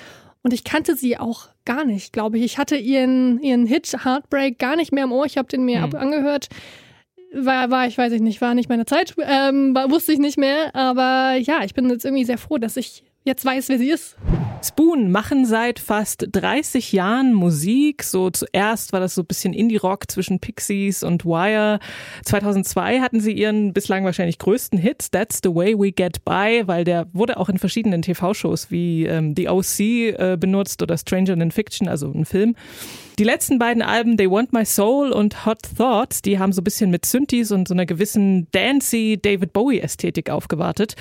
Und 0.43 0.52
ich 0.52 0.64
kannte 0.64 0.97
sie 0.97 1.19
auch 1.19 1.51
gar 1.64 1.85
nicht, 1.85 2.12
glaube 2.12 2.38
ich. 2.38 2.45
Ich 2.45 2.59
hatte 2.59 2.76
ihren, 2.76 3.40
ihren 3.42 3.66
Hit 3.66 4.04
Heartbreak 4.04 4.59
gar 4.59 4.76
nicht 4.76 4.92
mehr 4.92 5.04
im 5.04 5.12
Ohr. 5.12 5.26
Ich 5.26 5.38
habe 5.38 5.49
den 5.49 5.64
mir 5.64 5.87
mhm. 5.87 5.95
angehört. 5.95 6.49
War, 7.35 7.71
war, 7.71 7.87
ich 7.87 7.97
weiß 7.97 8.12
ich 8.12 8.21
nicht, 8.21 8.40
war 8.42 8.54
nicht 8.54 8.69
meine 8.69 8.85
Zeit, 8.85 9.14
ähm, 9.19 9.75
war, 9.75 9.90
wusste 9.90 10.12
ich 10.12 10.19
nicht 10.19 10.37
mehr. 10.37 10.75
Aber 10.75 11.37
ja, 11.37 11.64
ich 11.64 11.73
bin 11.73 11.88
jetzt 11.88 12.04
irgendwie 12.04 12.25
sehr 12.25 12.37
froh, 12.37 12.59
dass 12.59 12.76
ich 12.76 13.04
jetzt 13.25 13.45
weiß, 13.45 13.69
wer 13.69 13.79
sie 13.79 13.91
ist. 13.91 14.17
Spoon 14.64 15.11
machen 15.11 15.45
seit 15.45 15.81
fast 15.81 16.26
30 16.31 16.93
Jahren 16.93 17.33
Musik. 17.35 18.05
So 18.05 18.31
zuerst 18.31 18.93
war 18.93 19.00
das 19.00 19.14
so 19.14 19.23
ein 19.23 19.26
bisschen 19.26 19.55
Indie-Rock 19.55 20.11
zwischen 20.11 20.38
Pixies 20.38 21.02
und 21.02 21.25
Wire. 21.25 21.81
2002 22.25 23.00
hatten 23.00 23.21
sie 23.21 23.33
ihren 23.33 23.73
bislang 23.73 24.05
wahrscheinlich 24.05 24.38
größten 24.38 24.79
Hit, 24.79 25.11
That's 25.11 25.41
the 25.43 25.55
Way 25.55 25.79
We 25.79 25.93
Get 25.93 26.25
By, 26.25 26.62
weil 26.67 26.85
der 26.85 27.09
wurde 27.12 27.38
auch 27.38 27.49
in 27.49 27.59
verschiedenen 27.59 28.02
TV-Shows 28.02 28.71
wie 28.71 29.07
ähm, 29.07 29.35
The 29.37 29.49
OC 29.49 29.81
äh, 29.81 30.37
benutzt 30.38 30.81
oder 30.83 30.97
Stranger 30.97 31.37
Than 31.37 31.50
Fiction, 31.50 31.88
also 31.88 32.12
ein 32.12 32.25
Film. 32.25 32.55
Die 33.23 33.29
letzten 33.29 33.61
beiden 33.61 33.83
Alben, 33.83 34.17
They 34.17 34.29
Want 34.29 34.52
My 34.52 34.64
Soul 34.64 35.12
und 35.12 35.47
Hot 35.47 35.61
Thoughts, 35.79 36.23
die 36.23 36.41
haben 36.41 36.52
so 36.52 36.61
ein 36.61 36.64
bisschen 36.64 36.91
mit 36.91 37.07
Synthes 37.07 37.52
und 37.52 37.69
so 37.69 37.75
einer 37.75 37.87
gewissen 37.87 38.49
dancy 38.50 39.17
David 39.23 39.52
Bowie-Ästhetik 39.52 40.29
aufgewartet. 40.29 40.97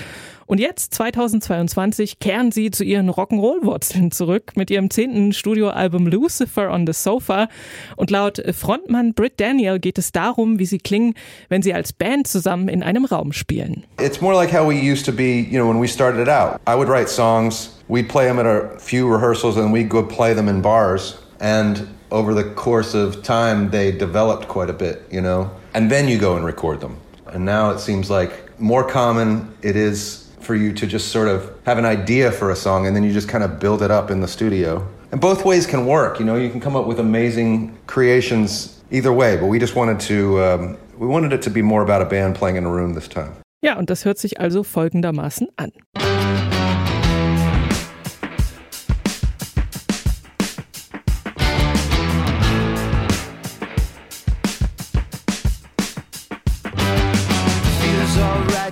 Und 0.46 0.60
jetzt, 0.60 0.94
2022, 0.94 2.20
kehren 2.20 2.51
sie 2.51 2.70
zu 2.70 2.84
ihren 2.84 3.10
Rock'n'Roll-Wurzeln 3.10 4.12
zurück 4.12 4.51
mit 4.56 4.70
ihrem 4.70 4.92
zehnten 4.92 5.34
Studioalbum 5.34 6.06
Lucifer 6.06 6.72
on 6.72 6.86
the 6.86 6.94
Sofa. 6.94 7.48
Und 7.96 8.12
laut 8.12 8.40
Frontmann 8.54 9.16
Britt 9.16 9.40
Daniel 9.40 9.80
geht 9.80 9.98
es 9.98 10.12
darum, 10.12 10.60
wie 10.60 10.68
sie 10.68 10.78
klingen, 10.78 11.16
wenn 11.50 11.63
sie 11.63 11.74
als 11.74 11.92
Band 11.92 12.28
zusammen 12.28 12.68
in 12.68 12.84
einem 12.84 13.06
Raum 13.06 13.34
spielen. 13.34 13.84
It's 14.00 14.22
more 14.22 14.36
like 14.36 14.54
how 14.54 14.70
we 14.70 14.75
used 14.75 15.08
to 15.08 15.12
be, 15.12 15.40
you 15.40 15.60
know, 15.60 15.68
when 15.68 15.82
we 15.82 15.88
started 15.88 16.30
out. 16.30 16.62
I 16.70 16.75
would 16.75 16.88
write 16.88 17.10
songs, 17.10 17.72
we'd 17.90 18.10
play 18.10 18.28
them 18.28 18.38
at 18.38 18.46
a 18.46 18.78
few 18.78 19.12
rehearsals 19.12 19.58
and 19.58 19.74
we'd 19.74 19.90
go 19.90 20.04
play 20.04 20.36
them 20.36 20.48
in 20.48 20.62
bars. 20.62 21.18
And 21.42 21.88
over 22.12 22.34
the 22.34 22.44
course 22.44 22.94
of 22.94 23.24
time, 23.24 23.72
they 23.72 23.92
developed 23.92 24.48
quite 24.48 24.70
a 24.70 24.74
bit, 24.74 25.02
you 25.12 25.22
know? 25.22 25.50
And 25.74 25.90
then 25.90 26.08
you 26.08 26.18
go 26.18 26.36
and 26.38 26.46
record 26.46 26.80
them. 26.80 26.98
And 27.28 27.44
now 27.44 27.72
it 27.72 27.80
seems 27.80 28.10
like 28.10 28.60
more 28.60 28.88
common 28.88 29.52
it 29.64 29.76
is 29.76 30.30
for 30.40 30.56
you 30.56 30.72
to 30.74 30.86
just 30.86 31.10
sort 31.10 31.28
of 31.28 31.52
have 31.66 31.78
an 31.78 31.86
idea 31.86 32.32
for 32.32 32.52
a 32.52 32.56
song 32.56 32.86
and 32.86 32.96
then 32.96 33.04
you 33.04 33.12
just 33.12 33.28
kind 33.28 33.44
of 33.44 33.60
build 33.60 33.82
it 33.82 33.92
up 33.92 34.12
in 34.12 34.22
the 34.22 34.28
studio. 34.28 34.88
And 35.12 35.20
both 35.20 35.44
ways 35.44 35.66
can 35.66 35.86
work, 35.86 36.20
you 36.20 36.26
know, 36.26 36.36
you 36.36 36.50
can 36.50 36.60
come 36.60 36.76
up 36.76 36.86
with 36.86 37.00
amazing 37.00 37.78
creations 37.88 38.80
either 38.92 39.12
way, 39.12 39.38
but 39.38 39.48
we 39.48 39.60
just 39.60 39.76
wanted 39.76 40.00
to, 40.02 40.42
um, 40.44 40.78
we 40.98 41.08
wanted 41.08 41.34
it 41.34 41.42
to 41.44 41.50
be 41.50 41.62
more 41.62 41.82
about 41.82 42.02
a 42.02 42.06
band 42.06 42.36
playing 42.36 42.56
in 42.56 42.66
a 42.66 42.70
room 42.72 42.94
this 42.94 43.08
time. 43.08 43.34
Ja, 43.64 43.78
und 43.78 43.90
das 43.90 44.06
hört 44.06 44.18
sich 44.18 44.40
also 44.40 44.64
folgendermaßen 44.64 45.48
an. 45.58 45.72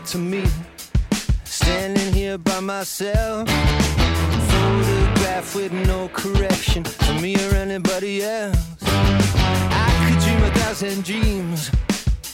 To 0.10 0.18
me. 0.18 0.44
Standing 1.44 2.12
here 2.12 2.39
by 2.39 2.60
myself. 2.60 3.48
Photograph 4.50 5.56
with 5.56 5.72
no 5.72 6.08
correction 6.13 6.84
for 6.84 7.13
me 7.22 7.36
or 7.36 7.54
anybody 7.54 8.24
else. 8.24 8.58
I 8.82 9.89
could 10.01 10.20
dream 10.24 10.42
a 10.44 10.51
thousand 10.60 11.04
dreams. 11.04 11.70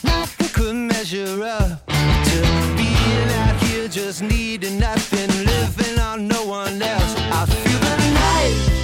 Nothing 0.02 0.48
could 0.54 0.74
measure 0.74 1.42
up 1.42 1.86
to 1.86 2.38
being 2.78 3.30
out 3.42 3.62
here 3.64 3.88
just 3.88 4.22
needing 4.22 4.78
nothing, 4.78 5.28
living 5.44 5.98
on 5.98 6.28
no 6.28 6.46
one 6.46 6.80
else. 6.80 7.14
I 7.30 7.44
feel 7.44 7.78
the 7.78 8.10
night. 8.14 8.76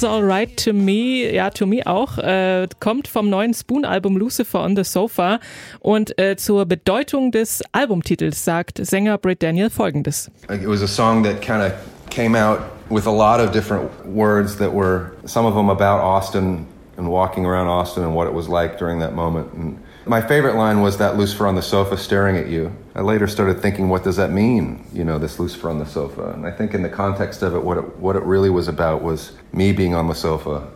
Feels 0.00 0.04
Alright 0.04 0.56
to 0.64 0.72
Me, 0.72 1.30
ja, 1.30 1.50
to 1.50 1.66
me 1.66 1.86
auch, 1.86 2.16
äh, 2.18 2.66
kommt 2.80 3.06
vom 3.06 3.28
neuen 3.28 3.52
Spoon-Album 3.52 4.16
Lucifer 4.16 4.62
on 4.62 4.74
the 4.74 4.84
Sofa. 4.84 5.40
Und 5.80 6.18
äh, 6.18 6.36
zur 6.36 6.64
Bedeutung 6.64 7.32
des 7.32 7.62
Albumtitels 7.72 8.42
sagt 8.44 8.78
Sänger 8.84 9.18
Britt 9.18 9.42
Daniel 9.42 9.68
folgendes. 9.68 10.30
It 10.48 10.66
was 10.66 10.82
a 10.82 10.86
song 10.86 11.22
that 11.24 11.42
kind 11.42 11.62
of 11.62 11.72
came 12.08 12.34
out 12.34 12.60
with 12.88 13.06
a 13.06 13.10
lot 13.10 13.40
of 13.40 13.52
different 13.52 13.90
words 14.06 14.56
that 14.56 14.72
were, 14.72 15.12
some 15.26 15.46
of 15.46 15.54
them 15.54 15.68
about 15.68 16.00
Austin 16.00 16.66
and 16.96 17.08
walking 17.08 17.44
around 17.44 17.68
Austin 17.68 18.02
and 18.02 18.14
what 18.14 18.26
it 18.26 18.34
was 18.34 18.48
like 18.48 18.78
during 18.78 19.00
that 19.00 19.12
moment. 19.12 19.52
And 19.52 19.78
my 20.10 20.20
favorite 20.20 20.56
line 20.56 20.80
was 20.80 20.98
that 20.98 21.16
Lucifer 21.16 21.46
on 21.46 21.54
the 21.54 21.62
sofa 21.62 21.96
staring 21.96 22.36
at 22.36 22.48
you. 22.48 22.76
I 22.96 23.00
later 23.00 23.28
started 23.28 23.62
thinking, 23.62 23.88
what 23.88 24.02
does 24.02 24.16
that 24.16 24.32
mean? 24.32 24.84
You 24.92 25.04
know, 25.04 25.18
this 25.18 25.38
Lucifer 25.38 25.70
on 25.70 25.78
the 25.78 25.86
sofa. 25.86 26.30
And 26.30 26.44
I 26.44 26.50
think 26.50 26.74
in 26.74 26.82
the 26.82 26.88
context 26.88 27.42
of 27.42 27.54
it, 27.54 27.62
what 27.62 27.78
it, 27.78 27.96
what 27.96 28.16
it 28.16 28.24
really 28.24 28.50
was 28.50 28.66
about 28.66 29.02
was 29.02 29.30
me 29.52 29.70
being 29.70 29.94
on 29.94 30.08
the 30.08 30.14
sofa. 30.14 30.66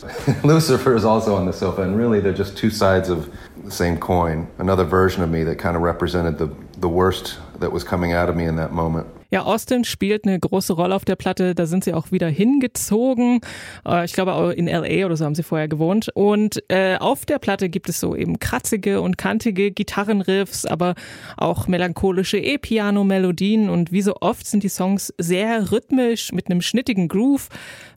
Lucifer 0.45 0.95
is 0.95 1.03
also 1.03 1.35
on 1.35 1.45
the 1.45 1.51
sofa, 1.51 1.81
and 1.81 1.97
really 1.97 2.21
they're 2.21 2.31
just 2.31 2.55
two 2.55 2.69
sides 2.69 3.09
of 3.09 3.29
the 3.61 3.71
same 3.71 3.97
coin. 3.97 4.47
Another 4.57 4.85
version 4.85 5.21
of 5.21 5.29
me 5.29 5.43
that 5.43 5.59
kind 5.59 5.75
of 5.75 5.81
represented 5.81 6.37
the, 6.37 6.49
the 6.79 6.87
worst 6.87 7.37
that 7.59 7.73
was 7.73 7.83
coming 7.83 8.13
out 8.13 8.29
of 8.29 8.37
me 8.37 8.45
in 8.45 8.55
that 8.55 8.71
moment. 8.71 9.05
Ja, 9.35 9.43
Austin 9.43 9.83
spielt 9.83 10.25
eine 10.25 10.39
große 10.39 10.71
Rolle 10.71 10.95
auf 10.95 11.03
der 11.03 11.17
Platte. 11.17 11.55
Da 11.55 11.65
sind 11.65 11.83
sie 11.83 11.93
auch 11.93 12.13
wieder 12.13 12.29
hingezogen. 12.29 13.41
Äh, 13.85 14.05
ich 14.05 14.13
glaube, 14.13 14.53
in 14.53 14.67
LA 14.67 15.05
oder 15.05 15.17
so 15.17 15.25
haben 15.25 15.35
sie 15.35 15.43
vorher 15.43 15.67
gewohnt. 15.67 16.09
Und 16.13 16.63
äh, 16.69 16.95
auf 16.95 17.25
der 17.25 17.37
Platte 17.37 17.67
gibt 17.67 17.89
es 17.89 17.99
so 17.99 18.15
eben 18.15 18.39
kratzige 18.39 19.01
und 19.01 19.17
kantige 19.17 19.71
Gitarrenriffs, 19.71 20.65
aber 20.65 20.95
auch 21.35 21.67
melancholische 21.67 22.37
E-Piano-Melodien. 22.37 23.69
Und 23.69 23.91
wie 23.91 24.01
so 24.01 24.15
oft 24.21 24.47
sind 24.47 24.63
die 24.63 24.69
Songs 24.69 25.13
sehr 25.17 25.69
rhythmisch 25.69 26.31
mit 26.31 26.49
einem 26.49 26.61
schnittigen 26.61 27.09
Groove. 27.09 27.49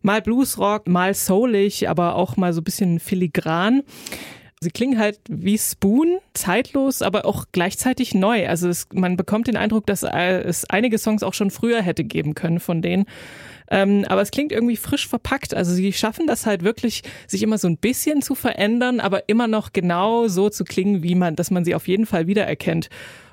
Mal 0.02 0.20
Bluesrock, 0.20 0.88
mal 0.88 1.14
soulig, 1.14 1.88
aber 1.88 2.16
auch 2.16 2.36
mal 2.36 2.52
so 2.52 2.62
ein 2.62 2.64
bisschen 2.64 2.98
filigran. 2.98 3.84
Sie 4.60 4.70
klingen 4.70 4.98
halt 4.98 5.20
wie 5.28 5.56
Spoon, 5.56 6.18
zeitlos, 6.34 7.02
aber 7.02 7.24
auch 7.26 7.46
gleichzeitig 7.52 8.14
neu. 8.14 8.48
Also 8.48 8.68
es, 8.68 8.88
man 8.92 9.16
bekommt 9.16 9.46
den 9.46 9.56
Eindruck, 9.56 9.86
dass 9.86 10.02
äh, 10.02 10.40
es 10.40 10.68
einige 10.68 10.98
Songs 10.98 11.22
auch 11.22 11.34
schon 11.34 11.50
früher 11.50 11.80
hätte 11.80 12.02
geben 12.02 12.34
können 12.34 12.58
von 12.58 12.82
denen. 12.82 13.06
Ähm, 13.70 14.04
aber 14.08 14.22
es 14.22 14.30
klingt 14.30 14.50
irgendwie 14.50 14.76
frisch 14.76 15.06
verpackt. 15.06 15.54
Also 15.54 15.72
sie 15.72 15.92
schaffen 15.92 16.26
das 16.26 16.46
halt 16.46 16.64
wirklich, 16.64 17.02
sich 17.26 17.42
immer 17.42 17.58
so 17.58 17.68
ein 17.68 17.76
bisschen 17.76 18.22
zu 18.22 18.34
verändern, 18.34 18.98
aber 18.98 19.28
immer 19.28 19.46
noch 19.46 19.72
genau 19.72 20.26
so 20.26 20.48
zu 20.50 20.64
klingen, 20.64 21.02
wie 21.02 21.14
man, 21.14 21.36
dass 21.36 21.50
man 21.50 21.64
sie 21.64 21.74
auf 21.74 21.86
jeden 21.86 22.06
Fall 22.06 22.26
wiedererkennt. 22.26 22.88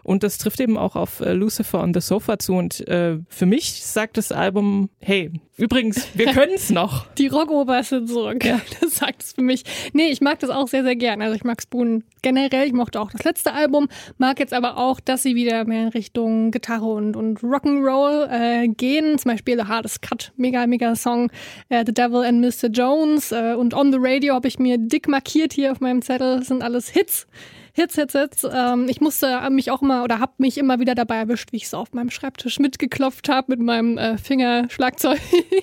Und 0.06 0.22
das 0.22 0.38
trifft 0.38 0.60
eben 0.60 0.78
auch 0.78 0.96
auf 0.96 1.20
äh, 1.20 1.34
Lucifer 1.34 1.82
on 1.82 1.92
the 1.92 2.00
Sofa 2.00 2.38
zu. 2.38 2.54
Und 2.54 2.88
äh, 2.88 3.18
für 3.28 3.48
mich 3.48 3.84
sagt 3.84 4.18
das 4.18 4.32
Album, 4.32 4.92
hey, 5.00 5.32
übrigens, 5.58 6.08
wir 6.14 6.28
können 6.34 6.54
es 6.54 6.70
noch. 6.70 7.08
Die 7.14 7.26
Rockoper 7.26 7.82
sind 7.82 8.08
zurück. 8.08 8.46
Ja. 8.46 8.62
Das 8.82 8.98
sagt 8.98 9.24
es 9.24 9.34
für 9.34 9.42
mich. 9.42 9.64
Nee, 9.94 10.10
ich 10.10 10.22
mag 10.22 10.38
das 10.40 10.52
auch 10.52 10.68
sehr, 10.68 10.84
sehr 10.84 10.96
gern. 10.96 11.24
Also 11.24 11.36
ich 11.36 11.44
mag 11.44 11.60
Spoon 11.60 12.04
generell. 12.22 12.68
Ich 12.68 12.74
mochte 12.74 13.02
auch 13.02 13.10
das 13.10 13.24
letzte 13.24 13.54
Album. 13.54 13.88
Mag 14.20 14.40
jetzt 14.40 14.54
aber 14.54 14.78
auch, 14.78 15.00
dass 15.00 15.24
sie 15.24 15.34
wieder 15.34 15.66
mehr 15.66 15.84
in 15.84 15.90
Richtung 15.90 16.52
Gitarre 16.52 16.86
und, 16.86 17.16
und 17.16 17.40
Rock'n'Roll 17.40 18.30
äh, 18.30 18.68
gehen. 18.68 19.18
Zum 19.18 19.32
Beispiel 19.32 19.58
The 19.58 19.68
Hardest 19.68 20.04
Cut. 20.04 20.34
Mega, 20.38 20.68
mega 20.68 20.96
Song. 20.96 21.32
Äh, 21.70 21.84
the 21.84 21.94
Devil 21.94 22.24
and 22.24 22.42
Mr. 22.42 22.70
Jones. 22.70 23.32
Äh, 23.32 23.56
und 23.58 23.74
On 23.74 23.92
the 23.92 23.98
Radio 24.00 24.36
habe 24.36 24.48
ich 24.48 24.60
mir 24.60 24.78
dick 24.78 25.08
markiert 25.08 25.54
hier 25.54 25.72
auf 25.72 25.80
meinem 25.80 26.04
Zettel. 26.04 26.38
Das 26.38 26.48
sind 26.48 26.62
alles 26.62 26.90
Hits. 26.90 27.26
Hits, 27.76 27.96
Hits, 27.96 28.14
Hits. 28.14 28.48
Ähm, 28.50 28.88
ich 28.88 29.02
musste 29.02 29.50
mich 29.50 29.70
auch 29.70 29.82
immer 29.82 30.06
oder 30.06 30.20
habe 30.20 30.32
mich 30.38 30.58
immer 30.58 30.80
wieder 30.80 30.96
dabei 30.96 31.18
erwischt, 31.18 31.52
wie 31.52 31.58
ich 31.58 31.68
so 31.68 31.78
auf 31.78 31.92
meinem 31.92 32.10
Schreibtisch 32.10 32.58
mitgeklopft 32.58 33.28
habe 33.28 33.52
mit 33.52 33.60
meinem 33.60 33.98
äh, 33.98 34.18
Fingerschlagzeug. 34.18 35.20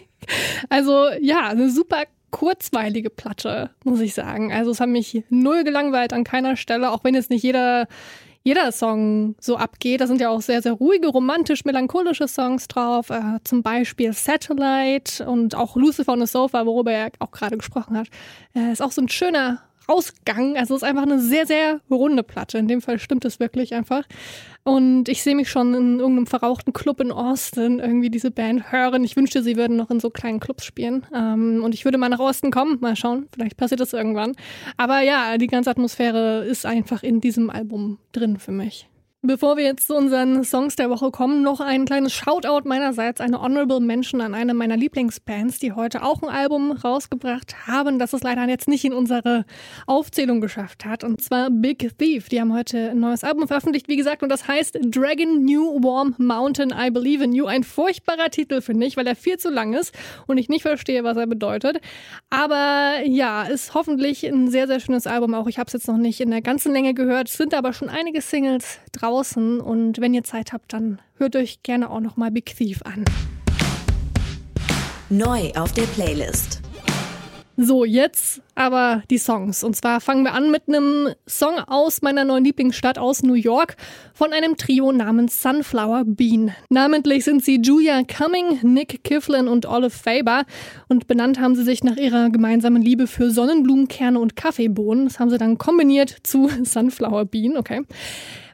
also 0.69 1.07
ja, 1.21 1.49
eine 1.49 1.71
super 1.71 2.02
kurzweilige 2.31 3.09
Platte, 3.09 3.71
muss 3.85 4.00
ich 4.00 4.12
sagen. 4.12 4.52
Also 4.52 4.73
es 4.73 4.81
hat 4.81 4.90
mich 4.90 5.25
null 5.31 5.64
gelangweilt 5.64 6.12
an 6.12 6.23
keiner 6.23 6.57
Stelle, 6.57 6.90
auch 6.90 7.02
wenn 7.02 7.14
jetzt 7.14 7.31
nicht 7.31 7.42
jeder 7.42 7.88
jeder 8.45 8.73
Song 8.73 9.37
so 9.40 9.57
abgeht. 9.57 10.00
Da 10.00 10.07
sind 10.07 10.21
ja 10.21 10.28
auch 10.28 10.42
sehr, 10.42 10.61
sehr 10.62 10.73
ruhige, 10.73 11.07
romantisch, 11.09 11.64
melancholische 11.64 12.28
Songs 12.28 12.69
drauf. 12.69 13.09
Äh, 13.09 13.38
zum 13.45 13.62
Beispiel 13.62 14.12
Satellite 14.12 15.25
und 15.26 15.54
auch 15.54 15.76
Lucifer 15.76 16.12
on 16.12 16.21
the 16.21 16.26
Sofa, 16.26 16.66
worüber 16.66 16.92
er 16.92 17.11
auch 17.21 17.31
gerade 17.31 17.57
gesprochen 17.57 17.97
hat. 17.97 18.09
Äh, 18.54 18.73
ist 18.73 18.83
auch 18.83 18.92
so 18.92 19.00
ein 19.00 19.09
schöner 19.09 19.62
Ausgang. 19.92 20.56
Also 20.56 20.75
es 20.75 20.82
ist 20.82 20.88
einfach 20.88 21.02
eine 21.02 21.18
sehr, 21.18 21.46
sehr 21.46 21.80
runde 21.90 22.22
Platte. 22.22 22.58
In 22.58 22.68
dem 22.68 22.80
Fall 22.80 22.99
stimmt 22.99 23.25
es 23.25 23.40
wirklich 23.40 23.75
einfach. 23.75 24.04
Und 24.64 25.08
ich 25.08 25.22
sehe 25.22 25.34
mich 25.34 25.50
schon 25.50 25.75
in 25.75 25.99
irgendeinem 25.99 26.26
verrauchten 26.26 26.72
Club 26.72 27.00
in 27.00 27.11
Austin 27.11 27.80
irgendwie 27.80 28.11
diese 28.11 28.30
Band 28.30 28.70
hören. 28.70 29.02
Ich 29.04 29.16
wünschte, 29.16 29.42
sie 29.42 29.56
würden 29.56 29.76
noch 29.76 29.90
in 29.90 30.00
so 30.00 30.11
kleinen 30.11 30.40
Clubs 30.40 30.64
spielen. 30.64 31.04
Ähm, 31.14 31.62
und 31.64 31.75
ich 31.75 31.84
würde 31.84 31.99
mal 31.99 32.08
nach 32.08 32.20
Austin 32.20 32.50
kommen. 32.50 32.78
Mal 32.80 32.96
schauen. 32.96 33.28
Vielleicht 33.34 33.56
passiert 33.56 33.80
das 33.80 33.92
irgendwann. 33.92 34.34
Aber 34.76 35.00
ja, 35.00 35.37
die 35.37 35.49
ganze 35.49 35.70
Atmosphäre 35.70 36.44
ist 36.44 36.64
einfach 36.64 37.02
in 37.02 37.20
diesem 37.20 37.50
Album 37.50 37.99
drin 38.12 38.38
für 38.38 38.52
mich. 38.52 38.88
Bevor 39.25 39.57
wir 39.57 39.62
jetzt 39.62 39.87
zu 39.87 39.95
unseren 39.95 40.43
Songs 40.43 40.75
der 40.75 40.91
Woche 40.91 41.12
kommen, 41.12 41.45
noch 41.45 41.61
ein 41.61 41.85
kleines 41.85 42.12
Shoutout 42.12 42.69
meinerseits, 42.69 43.21
eine 43.21 43.41
Honorable 43.41 43.79
Mention 43.79 44.21
an 44.21 44.35
eine 44.35 44.52
meiner 44.52 44.76
Lieblingsbands, 44.76 45.61
die 45.61 45.71
heute 45.71 46.02
auch 46.02 46.23
ein 46.23 46.29
Album 46.29 46.73
rausgebracht 46.73 47.69
haben, 47.69 48.00
das 48.00 48.14
es 48.14 48.25
leider 48.25 48.49
jetzt 48.49 48.67
nicht 48.67 48.85
in 48.85 48.93
unsere 48.93 49.45
Aufzählung 49.87 50.41
geschafft 50.41 50.85
hat. 50.85 51.05
Und 51.05 51.23
zwar 51.23 51.50
Big 51.50 51.97
Thief. 51.99 52.31
Die 52.31 52.41
haben 52.41 52.52
heute 52.52 52.91
ein 52.91 52.99
neues 52.99 53.23
Album 53.23 53.47
veröffentlicht, 53.47 53.87
wie 53.87 53.95
gesagt, 53.95 54.25
und 54.25 54.29
das 54.29 54.49
heißt 54.49 54.81
Dragon 54.91 55.45
New 55.45 55.81
Warm 55.85 56.17
Mountain 56.19 56.75
I 56.76 56.91
Believe 56.91 57.23
in 57.23 57.33
You. 57.33 57.47
Ein 57.47 57.62
furchtbarer 57.62 58.29
Titel, 58.29 58.61
finde 58.61 58.87
ich, 58.87 58.97
weil 58.97 59.07
er 59.07 59.14
viel 59.14 59.38
zu 59.38 59.50
lang 59.50 59.73
ist 59.73 59.95
und 60.26 60.37
ich 60.37 60.49
nicht 60.49 60.62
verstehe, 60.62 61.05
was 61.05 61.17
er 61.17 61.29
bedeutet. 61.29 61.81
Aber 62.29 62.95
ja, 63.05 63.45
ist 63.45 63.75
hoffentlich 63.75 64.25
ein 64.25 64.50
sehr, 64.50 64.67
sehr 64.67 64.81
schönes 64.81 65.07
Album 65.07 65.35
auch. 65.35 65.47
Ich 65.47 65.61
habe 65.61 65.69
es 65.69 65.75
jetzt 65.75 65.87
noch 65.87 65.97
nicht 65.97 66.21
in 66.21 66.33
der 66.33 66.43
ganzen 66.43 66.73
Länge 66.73 66.93
gehört, 66.93 67.29
es 67.29 67.37
sind 67.37 67.55
aber 67.55 67.73
schon 67.73 67.88
einige 67.88 68.21
Singles 68.21 68.81
drauf 68.91 69.12
draußen 69.12 69.61
und 69.61 70.00
wenn 70.00 70.14
ihr 70.14 70.25
Zeit 70.25 70.52
habt, 70.52 70.73
dann 70.73 70.99
hört 71.16 71.37
euch 71.37 71.62
gerne 71.62 71.90
auch 71.90 72.00
noch 72.00 72.16
mal 72.16 72.31
Big 72.31 72.47
Thief 72.57 72.81
an. 72.83 73.04
Neu 75.11 75.50
auf 75.54 75.73
der 75.73 75.82
Playlist. 75.82 76.63
So, 77.58 77.84
jetzt 77.84 78.41
aber 78.54 79.02
die 79.10 79.19
Songs. 79.19 79.63
Und 79.63 79.76
zwar 79.76 80.00
fangen 80.00 80.25
wir 80.25 80.32
an 80.32 80.50
mit 80.50 80.63
einem 80.67 81.10
Song 81.28 81.58
aus 81.58 82.00
meiner 82.00 82.25
neuen 82.25 82.45
Lieblingsstadt 82.45 82.97
aus 82.97 83.23
New 83.23 83.34
York 83.34 83.76
von 84.15 84.32
einem 84.32 84.56
Trio 84.56 84.91
namens 84.91 85.43
Sunflower 85.43 86.04
Bean. 86.06 86.54
Namentlich 86.71 87.25
sind 87.25 87.45
sie 87.45 87.60
Julia 87.60 88.04
Cumming, 88.04 88.60
Nick 88.63 89.04
Kiflin 89.04 89.49
und 89.49 89.67
Olive 89.67 89.91
Faber. 89.91 90.45
Und 90.89 91.06
benannt 91.06 91.39
haben 91.39 91.54
sie 91.54 91.65
sich 91.65 91.84
nach 91.84 91.97
ihrer 91.97 92.30
gemeinsamen 92.30 92.80
Liebe 92.80 93.06
für 93.06 93.30
Sonnenblumenkerne 93.30 94.19
und 94.19 94.34
Kaffeebohnen. 94.34 95.04
Das 95.04 95.21
haben 95.21 95.28
sie 95.28 95.36
dann 95.36 95.58
kombiniert 95.58 96.17
zu 96.23 96.49
Sunflower 96.63 97.26
Bean, 97.26 97.58
okay. 97.58 97.82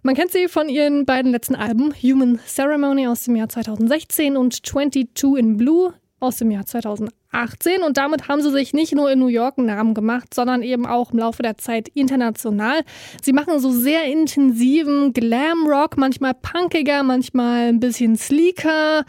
Man 0.03 0.15
kennt 0.15 0.31
sie 0.31 0.49
von 0.49 0.69
ihren 0.69 1.07
beiden 1.07 1.33
letzten 1.33 1.55
Alben, 1.55 1.93
Human 2.03 2.39
Ceremony 2.47 3.07
aus 3.09 3.25
dem 3.25 3.37
Jahr 3.37 3.49
2016 3.49 4.37
und 4.37 4.67
22 4.67 5.09
in 5.37 5.57
Blue 5.57 5.95
aus 6.21 6.37
dem 6.37 6.51
Jahr 6.51 6.67
2018 6.67 7.83
und 7.83 7.97
damit 7.97 8.29
haben 8.29 8.43
sie 8.43 8.51
sich 8.51 8.73
nicht 8.73 8.95
nur 8.95 9.11
in 9.11 9.21
New 9.21 9.29
York 9.29 9.59
einen 9.59 9.69
Namen 9.69 9.95
gemacht, 9.95 10.35
sondern 10.35 10.63
eben 10.63 10.87
auch 10.87 11.13
im 11.13 11.19
Laufe 11.19 11.43
der 11.43 11.57
Zeit 11.59 11.89
international. 11.89 12.81
Sie 13.23 13.33
machen 13.33 13.61
so 13.61 13.71
sehr 13.71 14.05
intensiven 14.05 15.13
Glam-Rock, 15.13 15.97
manchmal 15.97 16.35
punkiger, 16.35 17.03
manchmal 17.03 17.69
ein 17.69 17.81
bisschen 17.81 18.17
sleeker. 18.17 19.05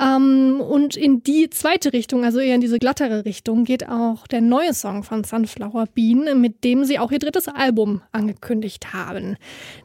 Ähm, 0.00 0.60
und 0.60 0.96
in 0.96 1.22
die 1.22 1.50
zweite 1.50 1.92
Richtung, 1.92 2.24
also 2.24 2.38
eher 2.38 2.54
in 2.54 2.60
diese 2.60 2.78
glattere 2.78 3.24
Richtung, 3.24 3.64
geht 3.64 3.88
auch 3.88 4.26
der 4.26 4.40
neue 4.40 4.74
Song 4.74 5.02
von 5.02 5.24
Sunflower 5.24 5.86
Bean, 5.94 6.40
mit 6.40 6.62
dem 6.64 6.84
sie 6.84 6.98
auch 6.98 7.10
ihr 7.10 7.18
drittes 7.18 7.48
Album 7.48 8.02
angekündigt 8.12 8.92
haben. 8.92 9.36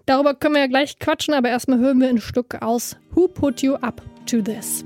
Darüber 0.05 0.33
können 0.35 0.55
wir 0.55 0.61
ja 0.61 0.67
gleich 0.67 0.99
quatschen, 0.99 1.33
aber 1.33 1.49
erstmal 1.49 1.79
hören 1.79 1.99
wir 1.99 2.09
ein 2.09 2.21
Stück 2.21 2.61
aus 2.61 2.97
Who 3.15 3.27
Put 3.27 3.61
You 3.61 3.75
Up 3.75 4.01
to 4.27 4.41
This? 4.41 4.85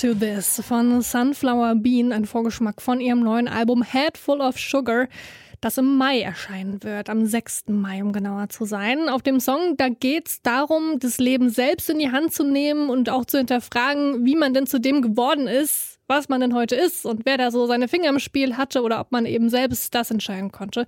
To 0.00 0.12
This 0.12 0.60
von 0.66 1.00
Sunflower 1.00 1.74
Bean, 1.76 2.12
ein 2.12 2.26
Vorgeschmack 2.26 2.82
von 2.82 3.00
ihrem 3.00 3.20
neuen 3.20 3.48
Album 3.48 3.82
Head 3.82 4.18
Full 4.18 4.42
of 4.42 4.58
Sugar. 4.58 5.08
das 5.62 5.78
im 5.78 5.96
Mai 5.96 6.20
erscheinen 6.20 6.82
wird, 6.82 7.08
am 7.08 7.24
6. 7.24 7.68
Mai, 7.68 8.02
um 8.02 8.12
genauer 8.12 8.50
zu 8.50 8.66
sein. 8.66 9.08
Auf 9.08 9.22
dem 9.22 9.40
Song, 9.40 9.76
da 9.78 9.88
geht's 9.88 10.42
darum, 10.42 10.98
das 10.98 11.16
Leben 11.16 11.48
selbst 11.48 11.88
in 11.88 11.98
die 11.98 12.12
Hand 12.12 12.34
zu 12.34 12.44
nehmen 12.44 12.90
und 12.90 13.08
auch 13.08 13.24
zu 13.24 13.38
hinterfragen, 13.38 14.26
wie 14.26 14.36
man 14.36 14.52
denn 14.52 14.66
zu 14.66 14.78
dem 14.78 15.00
geworden 15.00 15.46
ist, 15.46 15.98
was 16.08 16.28
man 16.28 16.42
denn 16.42 16.54
heute 16.54 16.74
ist 16.76 17.06
und 17.06 17.24
wer 17.24 17.38
da 17.38 17.50
so 17.50 17.66
seine 17.66 17.88
Finger 17.88 18.10
im 18.10 18.18
Spiel 18.18 18.58
hatte 18.58 18.82
oder 18.82 19.00
ob 19.00 19.12
man 19.12 19.24
eben 19.24 19.48
selbst 19.48 19.94
das 19.94 20.10
entscheiden 20.10 20.52
konnte, 20.52 20.86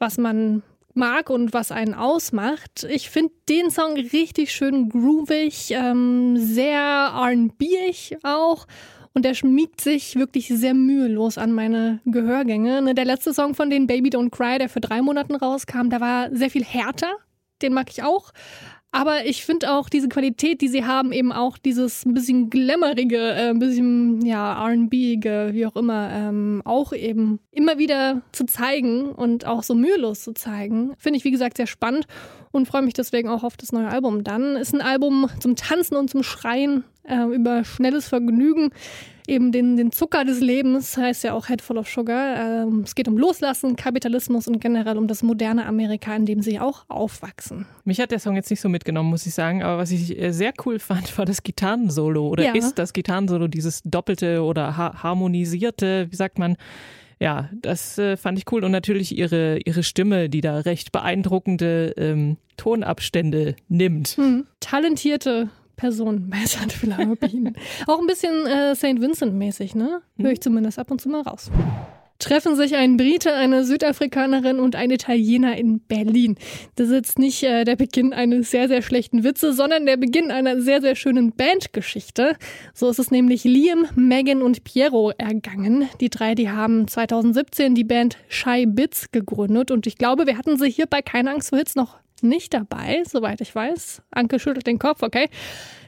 was 0.00 0.18
man 0.18 0.64
mag 1.00 1.30
und 1.30 1.52
was 1.52 1.72
einen 1.72 1.94
ausmacht. 1.94 2.86
Ich 2.88 3.10
finde 3.10 3.32
den 3.48 3.70
Song 3.70 3.94
richtig 3.94 4.52
schön 4.52 4.88
groovig, 4.88 5.72
ähm, 5.72 6.36
sehr 6.36 6.78
R&B-ig 6.78 8.18
auch. 8.22 8.66
Und 9.12 9.24
der 9.24 9.34
schmiegt 9.34 9.80
sich 9.80 10.14
wirklich 10.14 10.46
sehr 10.46 10.74
mühelos 10.74 11.36
an 11.36 11.50
meine 11.52 12.00
Gehörgänge. 12.04 12.82
Ne, 12.82 12.94
der 12.94 13.06
letzte 13.06 13.34
Song 13.34 13.54
von 13.54 13.68
den 13.68 13.88
Baby 13.88 14.10
Don't 14.10 14.30
Cry, 14.30 14.58
der 14.58 14.68
für 14.68 14.80
drei 14.80 15.02
Monaten 15.02 15.34
rauskam, 15.34 15.88
der 15.90 16.00
war 16.00 16.28
sehr 16.32 16.50
viel 16.50 16.64
härter. 16.64 17.16
Den 17.60 17.72
mag 17.74 17.90
ich 17.90 18.04
auch. 18.04 18.30
Aber 18.92 19.24
ich 19.24 19.44
finde 19.44 19.72
auch 19.72 19.88
diese 19.88 20.08
Qualität, 20.08 20.60
die 20.60 20.68
sie 20.68 20.84
haben, 20.84 21.12
eben 21.12 21.30
auch 21.30 21.58
dieses 21.58 22.04
ein 22.04 22.12
bisschen 22.12 22.50
glammerige, 22.50 23.18
äh, 23.18 23.50
ein 23.50 23.60
bisschen 23.60 24.24
ja 24.26 24.66
R&B-ige, 24.66 25.50
wie 25.52 25.64
auch 25.66 25.76
immer, 25.76 26.10
ähm, 26.12 26.60
auch 26.64 26.92
eben 26.92 27.38
immer 27.52 27.78
wieder 27.78 28.22
zu 28.32 28.46
zeigen 28.46 29.10
und 29.10 29.46
auch 29.46 29.62
so 29.62 29.74
mühelos 29.74 30.22
zu 30.22 30.32
zeigen, 30.32 30.92
finde 30.98 31.18
ich 31.18 31.24
wie 31.24 31.30
gesagt 31.30 31.56
sehr 31.56 31.68
spannend 31.68 32.06
und 32.50 32.66
freue 32.66 32.82
mich 32.82 32.94
deswegen 32.94 33.28
auch 33.28 33.44
auf 33.44 33.56
das 33.56 33.70
neue 33.70 33.88
Album. 33.88 34.24
Dann 34.24 34.56
ist 34.56 34.74
ein 34.74 34.80
Album 34.80 35.28
zum 35.38 35.54
Tanzen 35.54 35.96
und 35.96 36.10
zum 36.10 36.24
Schreien 36.24 36.82
äh, 37.04 37.22
über 37.32 37.62
schnelles 37.62 38.08
Vergnügen 38.08 38.70
eben 39.30 39.52
den, 39.52 39.76
den 39.76 39.92
Zucker 39.92 40.24
des 40.24 40.40
Lebens, 40.40 40.96
heißt 40.96 41.24
ja 41.24 41.32
auch 41.32 41.46
Head 41.46 41.62
Full 41.62 41.78
of 41.78 41.88
Sugar. 41.88 42.64
Ähm, 42.64 42.82
es 42.84 42.94
geht 42.94 43.08
um 43.08 43.16
Loslassen, 43.16 43.76
Kapitalismus 43.76 44.48
und 44.48 44.60
generell 44.60 44.98
um 44.98 45.06
das 45.06 45.22
moderne 45.22 45.66
Amerika, 45.66 46.14
in 46.14 46.26
dem 46.26 46.42
sie 46.42 46.58
auch 46.58 46.84
aufwachsen. 46.88 47.66
Mich 47.84 48.00
hat 48.00 48.10
der 48.10 48.18
Song 48.18 48.36
jetzt 48.36 48.50
nicht 48.50 48.60
so 48.60 48.68
mitgenommen, 48.68 49.08
muss 49.08 49.24
ich 49.26 49.34
sagen, 49.34 49.62
aber 49.62 49.78
was 49.78 49.92
ich 49.92 50.18
äh, 50.20 50.32
sehr 50.32 50.52
cool 50.66 50.78
fand, 50.78 51.16
war 51.16 51.24
das 51.24 51.42
Gitarrensolo 51.42 52.28
oder 52.28 52.44
ja. 52.44 52.54
ist 52.54 52.74
das 52.74 52.92
Gitarrensolo, 52.92 53.48
dieses 53.48 53.82
doppelte 53.84 54.42
oder 54.42 54.76
ha 54.76 55.02
harmonisierte, 55.02 56.08
wie 56.10 56.16
sagt 56.16 56.38
man, 56.38 56.56
ja, 57.20 57.50
das 57.52 57.98
äh, 57.98 58.16
fand 58.16 58.38
ich 58.38 58.50
cool. 58.50 58.64
Und 58.64 58.72
natürlich 58.72 59.16
ihre, 59.16 59.58
ihre 59.58 59.82
Stimme, 59.82 60.30
die 60.30 60.40
da 60.40 60.58
recht 60.60 60.90
beeindruckende 60.90 61.94
ähm, 61.98 62.38
Tonabstände 62.56 63.56
nimmt. 63.68 64.08
Hm. 64.16 64.46
Talentierte 64.60 65.50
Person 65.80 66.28
bei 66.28 66.44
St. 66.44 66.72
Philharmopien. 66.72 67.54
Auch 67.86 67.98
ein 67.98 68.06
bisschen 68.06 68.46
äh, 68.46 68.74
St. 68.76 69.00
Vincent-mäßig, 69.00 69.74
ne? 69.74 70.02
Höre 70.18 70.32
ich 70.32 70.42
zumindest 70.42 70.78
ab 70.78 70.90
und 70.90 71.00
zu 71.00 71.08
mal 71.08 71.22
raus. 71.22 71.50
Treffen 72.18 72.54
sich 72.54 72.76
ein 72.76 72.98
Brite, 72.98 73.32
eine 73.32 73.64
Südafrikanerin 73.64 74.60
und 74.60 74.76
ein 74.76 74.90
Italiener 74.90 75.56
in 75.56 75.80
Berlin. 75.80 76.36
Das 76.76 76.88
ist 76.88 76.92
jetzt 76.92 77.18
nicht 77.18 77.42
äh, 77.44 77.64
der 77.64 77.76
Beginn 77.76 78.12
eines 78.12 78.50
sehr, 78.50 78.68
sehr 78.68 78.82
schlechten 78.82 79.24
Witzes, 79.24 79.56
sondern 79.56 79.86
der 79.86 79.96
Beginn 79.96 80.30
einer 80.30 80.60
sehr, 80.60 80.82
sehr 80.82 80.96
schönen 80.96 81.32
Bandgeschichte. 81.32 82.36
So 82.74 82.90
ist 82.90 82.98
es 82.98 83.10
nämlich 83.10 83.44
Liam, 83.44 83.86
Megan 83.94 84.42
und 84.42 84.64
Piero 84.64 85.12
ergangen. 85.16 85.88
Die 86.02 86.10
drei, 86.10 86.34
die 86.34 86.50
haben 86.50 86.88
2017 86.88 87.74
die 87.74 87.84
Band 87.84 88.18
Shy 88.28 88.66
Bits 88.66 89.12
gegründet 89.12 89.70
und 89.70 89.86
ich 89.86 89.96
glaube, 89.96 90.26
wir 90.26 90.36
hatten 90.36 90.58
sie 90.58 90.68
hier 90.68 90.86
bei 90.86 91.00
Keine 91.00 91.30
Angst 91.30 91.48
vor 91.48 91.58
Hits 91.58 91.74
noch 91.74 91.96
nicht 92.22 92.54
dabei, 92.54 93.02
soweit 93.06 93.40
ich 93.40 93.54
weiß. 93.54 94.02
Anke 94.10 94.38
schüttelt 94.38 94.66
den 94.66 94.78
Kopf, 94.78 95.02
okay. 95.02 95.28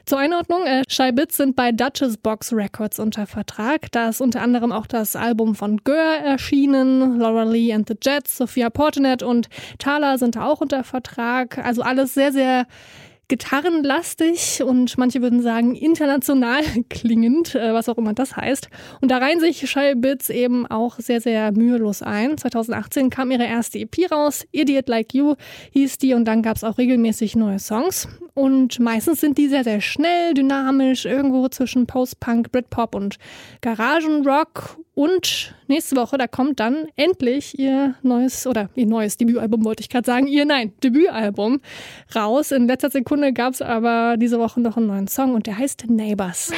Zur 0.05 0.19
Einordnung, 0.19 0.65
äh, 0.65 0.83
Shy 0.89 1.13
Bits 1.13 1.37
sind 1.37 1.55
bei 1.55 1.71
Duchess 1.71 2.17
Box 2.17 2.51
Records 2.51 2.99
unter 2.99 3.25
Vertrag. 3.25 3.89
Da 3.93 4.09
ist 4.09 4.19
unter 4.19 4.41
anderem 4.41 4.73
auch 4.73 4.85
das 4.85 5.15
Album 5.15 5.55
von 5.55 5.77
Gör 5.85 6.17
erschienen, 6.17 7.19
Laura 7.19 7.43
Lee 7.43 7.71
and 7.71 7.87
the 7.87 7.95
Jets, 8.01 8.35
Sophia 8.35 8.69
Portenet 8.69 9.23
und 9.23 9.47
Thala 9.79 10.17
sind 10.17 10.35
da 10.35 10.45
auch 10.45 10.59
unter 10.59 10.83
Vertrag. 10.83 11.57
Also 11.57 11.83
alles 11.83 12.13
sehr, 12.13 12.33
sehr 12.33 12.67
gitarrenlastig 13.27 14.63
und 14.63 14.97
manche 14.97 15.21
würden 15.21 15.41
sagen 15.41 15.75
international 15.75 16.61
klingend, 16.89 17.55
äh, 17.55 17.73
was 17.73 17.89
auch 17.89 17.97
immer 17.97 18.13
das 18.13 18.35
heißt. 18.35 18.69
Und 19.01 19.11
da 19.11 19.17
reihen 19.17 19.39
sich 19.39 19.69
Shy 19.69 19.95
Bits 19.95 20.29
eben 20.29 20.67
auch 20.67 20.99
sehr, 20.99 21.21
sehr 21.21 21.51
mühelos 21.51 22.01
ein. 22.01 22.37
2018 22.37 23.09
kam 23.09 23.31
ihre 23.31 23.45
erste 23.45 23.79
EP 23.79 24.11
raus, 24.11 24.45
Idiot 24.51 24.87
Like 24.87 25.13
You 25.13 25.35
hieß 25.71 25.97
die 25.97 26.13
und 26.13 26.25
dann 26.25 26.41
gab 26.41 26.57
es 26.57 26.63
auch 26.63 26.77
regelmäßig 26.77 27.35
neue 27.35 27.59
Songs. 27.59 28.07
Und 28.33 28.79
meistens 28.79 29.21
sind 29.21 29.37
die 29.37 29.47
sehr, 29.47 29.63
sehr 29.63 29.79
schnell, 29.79 30.33
dynamisch, 30.33 31.05
irgendwo 31.05 31.47
zwischen 31.49 31.85
Post-Punk, 31.85 32.51
Britpop 32.51 32.95
und 32.95 33.17
Garagenrock 33.61 34.77
und 34.95 35.55
nächste 35.67 35.95
Woche, 35.95 36.17
da 36.17 36.27
kommt 36.27 36.59
dann 36.59 36.87
endlich 36.95 37.57
ihr 37.57 37.95
neues, 38.03 38.45
oder 38.45 38.69
ihr 38.75 38.85
neues 38.85 39.17
Debütalbum, 39.17 39.65
wollte 39.65 39.81
ich 39.81 39.89
gerade 39.89 40.05
sagen, 40.05 40.27
ihr 40.27 40.45
nein, 40.45 40.73
Debütalbum 40.83 41.61
raus. 42.15 42.51
In 42.51 42.67
letzter 42.67 42.91
Sekunde 42.91 43.33
gab 43.33 43.53
es 43.53 43.61
aber 43.61 44.17
diese 44.17 44.39
Woche 44.39 44.61
noch 44.61 44.77
einen 44.77 44.87
neuen 44.87 45.07
Song 45.07 45.33
und 45.33 45.47
der 45.47 45.57
heißt 45.57 45.89
Neighbors. 45.89 46.51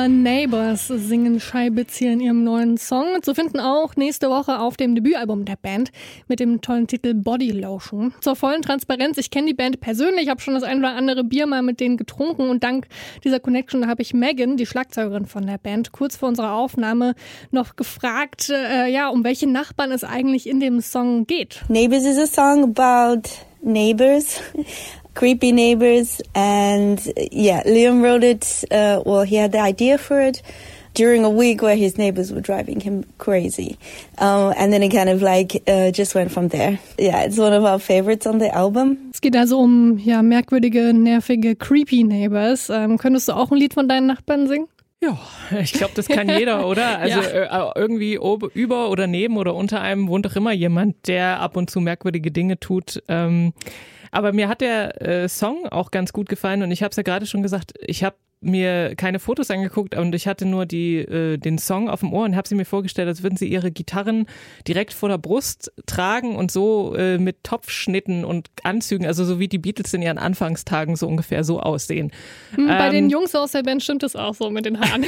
Über 0.00 0.08
Neighbors 0.08 0.88
singen 0.88 1.40
Scheibitz 1.40 1.98
hier 1.98 2.14
in 2.14 2.20
ihrem 2.20 2.42
neuen 2.42 2.78
Song. 2.78 3.20
Zu 3.20 3.34
finden 3.34 3.60
auch 3.60 3.96
nächste 3.96 4.30
Woche 4.30 4.58
auf 4.58 4.78
dem 4.78 4.94
Debütalbum 4.94 5.44
der 5.44 5.56
Band 5.56 5.92
mit 6.26 6.40
dem 6.40 6.62
tollen 6.62 6.86
Titel 6.86 7.12
Body 7.12 7.50
Lotion. 7.50 8.14
Zur 8.22 8.34
vollen 8.34 8.62
Transparenz, 8.62 9.18
ich 9.18 9.30
kenne 9.30 9.48
die 9.48 9.54
Band 9.54 9.80
persönlich, 9.80 10.30
habe 10.30 10.40
schon 10.40 10.54
das 10.54 10.62
ein 10.62 10.78
oder 10.78 10.94
andere 10.94 11.22
Bier 11.22 11.46
mal 11.46 11.60
mit 11.60 11.80
denen 11.80 11.98
getrunken 11.98 12.48
und 12.48 12.64
dank 12.64 12.86
dieser 13.24 13.40
Connection 13.40 13.88
habe 13.88 14.00
ich 14.00 14.14
Megan, 14.14 14.56
die 14.56 14.64
Schlagzeugerin 14.64 15.26
von 15.26 15.46
der 15.46 15.58
Band, 15.58 15.92
kurz 15.92 16.16
vor 16.16 16.30
unserer 16.30 16.54
Aufnahme 16.54 17.14
noch 17.50 17.76
gefragt, 17.76 18.48
äh, 18.48 18.86
ja, 18.86 19.10
um 19.10 19.22
welche 19.22 19.50
Nachbarn 19.50 19.92
es 19.92 20.02
eigentlich 20.02 20.48
in 20.48 20.60
dem 20.60 20.80
Song 20.80 21.26
geht. 21.26 21.60
Neighbors 21.68 22.06
is 22.06 22.16
a 22.16 22.26
song 22.26 22.64
about 22.64 23.28
neighbors 23.60 24.40
creepy 25.14 25.52
neighbors. 25.52 26.20
And 26.34 27.00
yeah, 27.30 27.62
Liam 27.64 28.02
wrote 28.02 28.24
it. 28.24 28.64
Uh, 28.70 29.02
well, 29.04 29.22
he 29.22 29.36
had 29.36 29.52
the 29.52 29.60
idea 29.60 29.98
for 29.98 30.20
it 30.20 30.42
during 30.94 31.24
a 31.24 31.30
week 31.30 31.62
where 31.62 31.76
his 31.76 31.96
neighbors 31.96 32.32
were 32.32 32.40
driving 32.40 32.80
him 32.80 33.04
crazy. 33.18 33.78
Um, 34.18 34.52
and 34.56 34.72
then 34.72 34.82
it 34.82 34.90
kind 34.90 35.08
of 35.08 35.22
like 35.22 35.62
uh, 35.68 35.90
just 35.90 36.14
went 36.14 36.32
from 36.32 36.48
there. 36.48 36.78
Yeah, 36.98 37.22
it's 37.22 37.38
one 37.38 37.52
of 37.52 37.64
our 37.64 37.78
favorites 37.78 38.26
on 38.26 38.38
the 38.38 38.54
album. 38.54 39.10
Es 39.12 39.20
geht 39.20 39.36
also 39.36 39.58
um 39.60 39.98
ja 39.98 40.22
merkwürdige, 40.22 40.92
nervige, 40.92 41.56
creepy 41.56 42.02
Neighbors. 42.04 42.70
Ähm, 42.70 42.98
könntest 42.98 43.28
du 43.28 43.32
auch 43.32 43.50
ein 43.50 43.58
Lied 43.58 43.74
von 43.74 43.88
deinen 43.88 44.06
Nachbarn 44.06 44.48
singen? 44.48 44.68
Ja, 45.02 45.18
ich 45.62 45.72
glaube, 45.72 45.94
das 45.96 46.08
kann 46.08 46.28
jeder, 46.28 46.66
oder? 46.68 46.98
Also 46.98 47.20
ja. 47.20 47.68
äh, 47.68 47.72
irgendwie 47.74 48.18
ob, 48.18 48.54
über 48.54 48.90
oder 48.90 49.06
neben 49.06 49.38
oder 49.38 49.54
unter 49.54 49.80
einem 49.80 50.08
wohnt 50.08 50.26
doch 50.26 50.36
immer 50.36 50.52
jemand, 50.52 51.08
der 51.08 51.40
ab 51.40 51.56
und 51.56 51.70
zu 51.70 51.80
merkwürdige 51.80 52.30
Dinge 52.30 52.60
tut. 52.60 53.02
Ähm, 53.08 53.54
aber 54.10 54.32
mir 54.32 54.48
hat 54.48 54.60
der 54.60 55.00
äh, 55.02 55.28
Song 55.28 55.66
auch 55.66 55.90
ganz 55.90 56.12
gut 56.12 56.28
gefallen 56.28 56.62
und 56.62 56.70
ich 56.70 56.82
habe 56.82 56.90
es 56.90 56.96
ja 56.96 57.02
gerade 57.02 57.26
schon 57.26 57.42
gesagt, 57.42 57.74
ich 57.80 58.04
habe 58.04 58.16
mir 58.40 58.94
keine 58.96 59.18
Fotos 59.18 59.50
angeguckt 59.50 59.94
und 59.94 60.14
ich 60.14 60.26
hatte 60.26 60.46
nur 60.46 60.64
die, 60.64 60.96
äh, 60.98 61.36
den 61.36 61.58
Song 61.58 61.90
auf 61.90 62.00
dem 62.00 62.12
Ohr 62.12 62.24
und 62.24 62.36
habe 62.36 62.48
sie 62.48 62.54
mir 62.54 62.64
vorgestellt, 62.64 63.06
als 63.06 63.22
würden 63.22 63.36
sie 63.36 63.46
ihre 63.46 63.70
Gitarren 63.70 64.26
direkt 64.66 64.94
vor 64.94 65.10
der 65.10 65.18
Brust 65.18 65.72
tragen 65.86 66.36
und 66.36 66.50
so 66.50 66.94
äh, 66.94 67.18
mit 67.18 67.44
Topfschnitten 67.44 68.24
und 68.24 68.48
Anzügen, 68.62 69.06
also 69.06 69.24
so 69.24 69.38
wie 69.38 69.48
die 69.48 69.58
Beatles 69.58 69.92
in 69.92 70.00
ihren 70.00 70.16
Anfangstagen 70.16 70.96
so 70.96 71.06
ungefähr 71.06 71.44
so 71.44 71.60
aussehen. 71.60 72.12
Hm, 72.54 72.66
bei 72.66 72.86
ähm, 72.86 72.92
den 72.92 73.10
Jungs 73.10 73.34
aus 73.34 73.52
der 73.52 73.62
Band 73.62 73.82
stimmt 73.82 74.02
es 74.02 74.16
auch 74.16 74.34
so 74.34 74.48
mit 74.50 74.64
den 74.64 74.80
Haaren. 74.80 75.04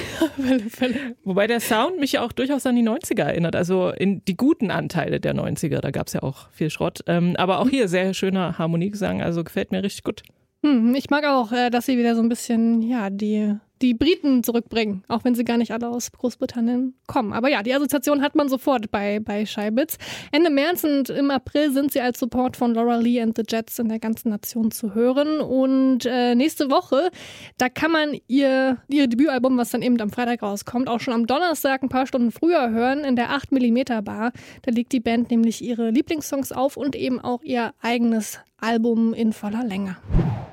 Wobei 1.25 1.47
der 1.47 1.61
Sound 1.61 1.99
mich 1.99 2.13
ja 2.13 2.23
auch 2.23 2.33
durchaus 2.33 2.67
an 2.67 2.77
die 2.77 2.83
90er 2.83 3.23
erinnert, 3.23 3.57
also 3.57 3.91
in 3.91 4.23
die 4.27 4.37
guten 4.37 4.71
Anteile 4.71 5.21
der 5.21 5.35
90er, 5.35 5.81
da 5.81 5.91
gab 5.91 6.09
es 6.09 6.13
ja 6.13 6.23
auch 6.23 6.51
viel 6.51 6.69
Schrott. 6.69 7.01
Ähm, 7.07 7.35
aber 7.37 7.61
auch 7.61 7.69
hier 7.71 7.89
sehr 7.89 8.13
schöner 8.13 8.59
Harmoniegesang, 8.59 9.23
also 9.23 9.43
gefällt 9.43 9.73
mir 9.73 9.83
richtig 9.83 10.05
gut. 10.05 10.23
Hm, 10.65 10.95
ich 10.95 11.11
mag 11.11 11.25
auch, 11.25 11.51
äh, 11.51 11.71
dass 11.71 11.87
sie 11.87 11.99
wieder 11.99 12.15
so 12.15 12.23
ein 12.23 12.29
bisschen, 12.29 12.83
ja, 12.83 13.11
die, 13.11 13.57
die 13.83 13.95
Briten 13.95 14.45
zurückbringen, 14.45 15.03
auch 15.09 15.25
wenn 15.25 15.35
sie 15.35 15.43
gar 15.43 15.57
nicht 15.57 15.73
alle 15.73 15.89
aus 15.89 16.13
Großbritannien 16.13 16.95
kommen. 17.09 17.33
Aber 17.33 17.49
ja, 17.49 17.65
die 17.65 17.75
Assoziation 17.75 18.23
hat 18.23 18.37
man 18.37 18.49
sofort 18.49 18.93
bei, 18.93 19.19
bei 19.19 19.45
Scheibitz. 19.45 19.99
Ende 20.31 20.51
März 20.51 20.85
und 20.85 21.11
im 21.11 21.33
April 21.33 21.73
sind 21.73 21.93
sie 21.93 22.01
als 22.01 22.21
Support 22.21 22.57
von 22.57 22.75
Laura 22.75 22.95
Lee 22.97 23.21
and 23.21 23.37
the 23.37 23.43
Jets 23.47 23.81
in 23.81 23.89
der 23.89 23.99
ganzen 23.99 24.29
Nation 24.29 24.71
zu 24.71 24.95
hören. 24.95 25.41
Und 25.41 26.07
äh, 26.07 26.37
nächste 26.37 26.71
Woche, 26.71 27.11
da 27.59 27.69
kann 27.69 27.91
man 27.91 28.17
ihr, 28.29 28.79
ihr 28.87 29.09
Debütalbum, 29.09 29.59
was 29.59 29.71
dann 29.71 29.83
eben 29.83 30.01
am 30.01 30.11
Freitag 30.11 30.43
rauskommt, 30.43 30.89
auch 30.89 31.01
schon 31.01 31.15
am 31.15 31.27
Donnerstag 31.27 31.83
ein 31.83 31.89
paar 31.89 32.07
Stunden 32.07 32.31
früher 32.31 32.71
hören 32.71 33.01
in 33.01 33.17
der 33.17 33.31
8mm 33.31 34.03
Bar. 34.03 34.31
Da 34.63 34.71
legt 34.71 34.93
die 34.93 35.01
Band 35.01 35.33
nämlich 35.33 35.61
ihre 35.61 35.91
Lieblingssongs 35.91 36.53
auf 36.53 36.77
und 36.77 36.95
eben 36.95 37.19
auch 37.19 37.43
ihr 37.43 37.75
eigenes 37.81 38.39
Album 38.59 39.13
in 39.13 39.33
voller 39.33 39.65
Länge. 39.65 39.97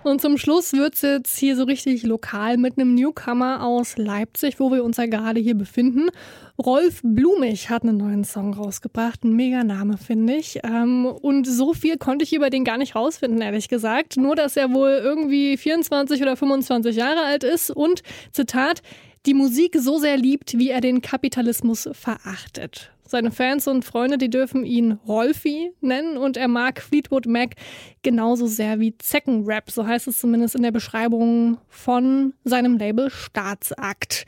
Und 0.04 0.22
zum 0.22 0.38
Schluss 0.38 0.74
wird 0.74 0.96
es 0.96 1.02
jetzt 1.02 1.38
hier 1.38 1.56
so 1.56 1.64
richtig 1.64 2.04
lokal 2.04 2.58
mit 2.58 2.78
einem 2.78 2.96
Newcomer 2.96 3.64
aus 3.64 3.98
Leipzig, 3.98 4.60
wo 4.60 4.72
wir 4.72 4.84
uns 4.84 4.98
ja 4.98 5.06
gerade 5.06 5.40
hier 5.40 5.56
befinden. 5.56 6.10
Rolf 6.58 7.02
Blumig 7.04 7.70
hat 7.70 7.84
einen 7.84 7.98
neuen 7.98 8.24
Song 8.24 8.54
rausgebracht. 8.54 9.24
Ein 9.24 9.36
mega 9.36 9.64
Name, 9.64 9.98
finde 9.98 10.36
ich. 10.36 10.60
Ähm, 10.64 11.06
und 11.06 11.46
so 11.46 11.74
viel 11.74 11.98
konnte 11.98 12.24
ich 12.24 12.34
über 12.34 12.50
den 12.50 12.64
gar 12.64 12.78
nicht 12.78 12.96
rausfinden, 12.96 13.42
ehrlich 13.42 13.68
gesagt. 13.68 14.18
Nur, 14.18 14.36
dass 14.36 14.58
er 14.58 14.74
wohl 14.74 15.00
irgendwie 15.02 15.58
24 15.58 16.22
oder 16.22 16.36
25 16.36 16.96
Jahre 16.96 17.24
alt 17.24 17.44
ist 17.44 17.70
und, 17.70 18.02
Zitat, 18.32 18.82
die 19.26 19.34
Musik 19.34 19.76
so 19.78 19.98
sehr 19.98 20.18
liebt, 20.18 20.58
wie 20.58 20.70
er 20.70 20.82
den 20.82 21.02
Kapitalismus 21.02 21.90
verachtet. 21.92 22.92
Seine 23.10 23.32
Fans 23.32 23.68
und 23.68 23.86
Freunde, 23.86 24.20
die 24.20 24.30
dürfen 24.30 24.64
ihn 24.66 25.00
Rolfi 25.08 25.72
nennen 25.82 26.16
und 26.16 26.38
er 26.38 26.48
mag 26.48 26.80
Fleetwood 26.80 27.26
Mac 27.26 27.56
genauso 28.04 28.46
sehr 28.46 28.80
wie 28.80 28.96
Zeckenrap, 29.00 29.72
so 29.72 29.88
heißt 29.88 30.08
es 30.08 30.20
zumindest 30.20 30.54
in 30.54 30.62
der 30.62 30.72
Beschreibung 30.72 31.58
von 31.70 32.34
seinem 32.44 32.78
Label 32.78 33.10
Staatsakt. 33.10 34.28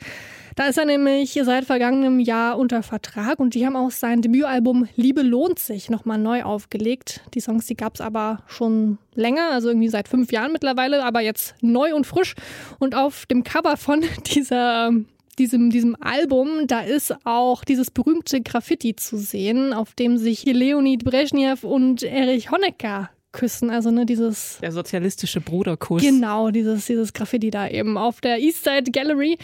Da 0.56 0.66
ist 0.66 0.78
er 0.78 0.84
nämlich 0.84 1.38
seit 1.44 1.64
vergangenem 1.64 2.18
Jahr 2.18 2.58
unter 2.58 2.82
Vertrag 2.82 3.38
und 3.38 3.54
die 3.54 3.64
haben 3.64 3.76
auch 3.76 3.92
sein 3.92 4.20
Debütalbum 4.20 4.88
Liebe 4.96 5.22
lohnt 5.22 5.60
sich 5.60 5.88
nochmal 5.88 6.18
neu 6.18 6.42
aufgelegt. 6.42 7.20
Die 7.34 7.40
Songs, 7.40 7.66
die 7.66 7.76
gab 7.76 7.94
es 7.94 8.00
aber 8.00 8.42
schon 8.48 8.98
länger, 9.14 9.52
also 9.52 9.68
irgendwie 9.68 9.90
seit 9.90 10.08
fünf 10.08 10.32
Jahren 10.32 10.50
mittlerweile, 10.50 11.04
aber 11.04 11.20
jetzt 11.20 11.54
neu 11.60 11.94
und 11.94 12.04
frisch. 12.04 12.34
Und 12.80 12.96
auf 12.96 13.26
dem 13.26 13.44
Cover 13.44 13.76
von 13.76 14.02
dieser 14.26 14.90
diesem, 15.38 15.70
diesem 15.70 15.96
Album, 16.00 16.66
da 16.66 16.80
ist 16.80 17.14
auch 17.24 17.64
dieses 17.64 17.90
berühmte 17.90 18.40
Graffiti 18.40 18.96
zu 18.96 19.16
sehen, 19.16 19.72
auf 19.72 19.94
dem 19.94 20.18
sich 20.18 20.44
Leonid 20.44 21.04
Brezhnev 21.04 21.64
und 21.64 22.02
Erich 22.02 22.50
Honecker 22.50 23.10
küssen, 23.32 23.70
also 23.70 23.90
ne, 23.90 24.06
dieses 24.06 24.58
der 24.60 24.72
sozialistische 24.72 25.40
Bruderkuss. 25.40 26.02
Genau, 26.02 26.50
dieses 26.50 26.86
dieses 26.86 27.12
Graffiti 27.12 27.50
da 27.50 27.66
eben 27.66 27.96
auf 27.96 28.20
der 28.20 28.38
Eastside 28.38 28.90
Gallery 28.90 29.38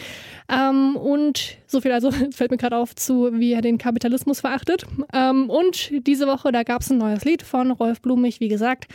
ähm, 0.47 0.95
und 0.95 1.57
so 1.67 1.81
viel 1.81 1.91
also 1.91 2.11
fällt 2.31 2.51
mir 2.51 2.57
gerade 2.57 2.77
auf 2.77 2.95
zu, 2.95 3.31
wie 3.33 3.53
er 3.53 3.61
den 3.61 3.77
Kapitalismus 3.77 4.41
verachtet. 4.41 4.85
Ähm, 5.11 5.49
und 5.49 5.91
diese 6.05 6.27
Woche 6.27 6.51
da 6.51 6.63
gab 6.63 6.81
es 6.81 6.91
ein 6.91 6.99
neues 6.99 7.25
Lied 7.25 7.41
von 7.41 7.71
Rolf 7.71 8.01
Blumig, 8.01 8.39
wie 8.39 8.47
gesagt, 8.47 8.87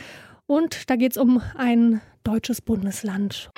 und 0.47 0.89
da 0.89 0.95
geht 0.95 1.11
es 1.11 1.17
um 1.17 1.41
ein 1.55 2.01
deutsches 2.23 2.61
Bundesland. 2.61 3.49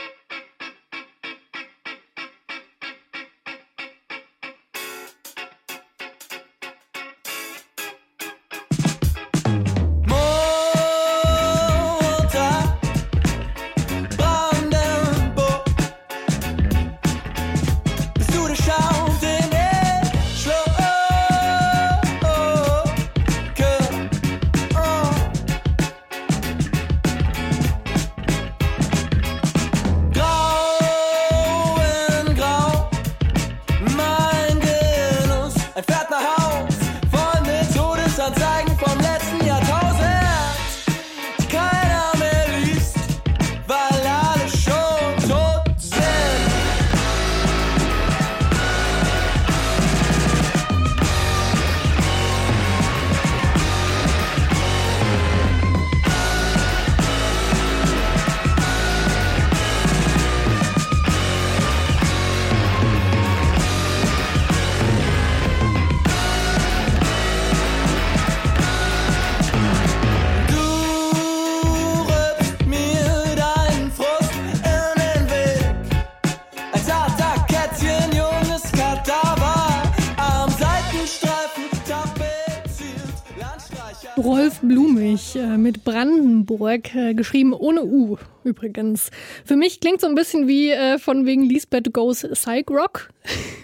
Mit 85.68 85.84
Brandenburg, 85.84 86.96
äh, 86.96 87.14
geschrieben 87.14 87.52
ohne 87.52 87.84
U 87.84 88.16
übrigens. 88.46 89.12
Für 89.44 89.58
mich 89.58 89.82
klingt 89.82 90.00
so 90.00 90.08
ein 90.08 90.16
bisschen 90.16 90.48
wie 90.48 90.72
äh, 90.72 90.98
von 90.98 91.26
wegen 91.26 91.44
Lisbeth 91.44 91.92
Goes 91.92 92.22
Psych 92.22 92.70
Rock. 92.70 93.10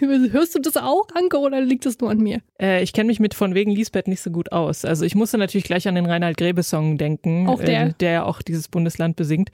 Hörst 0.00 0.54
du 0.54 0.58
das 0.58 0.76
auch, 0.76 1.06
Anke, 1.14 1.38
oder 1.38 1.62
liegt 1.62 1.86
das 1.86 1.98
nur 2.00 2.10
an 2.10 2.18
mir? 2.18 2.40
ich 2.82 2.92
kenne 2.92 3.08
mich 3.08 3.20
mit 3.20 3.34
von 3.34 3.54
wegen 3.54 3.70
Lisbeth 3.70 4.06
nicht 4.06 4.20
so 4.20 4.30
gut 4.30 4.52
aus. 4.52 4.84
Also 4.84 5.04
ich 5.04 5.14
musste 5.14 5.38
natürlich 5.38 5.64
gleich 5.64 5.88
an 5.88 5.94
den 5.94 6.06
Reinhard 6.06 6.36
Grebe-Song 6.36 6.98
denken, 6.98 7.48
auch 7.48 7.62
der. 7.62 7.92
der 7.94 8.10
ja 8.10 8.24
auch 8.24 8.42
dieses 8.42 8.68
Bundesland 8.68 9.16
besingt. 9.16 9.50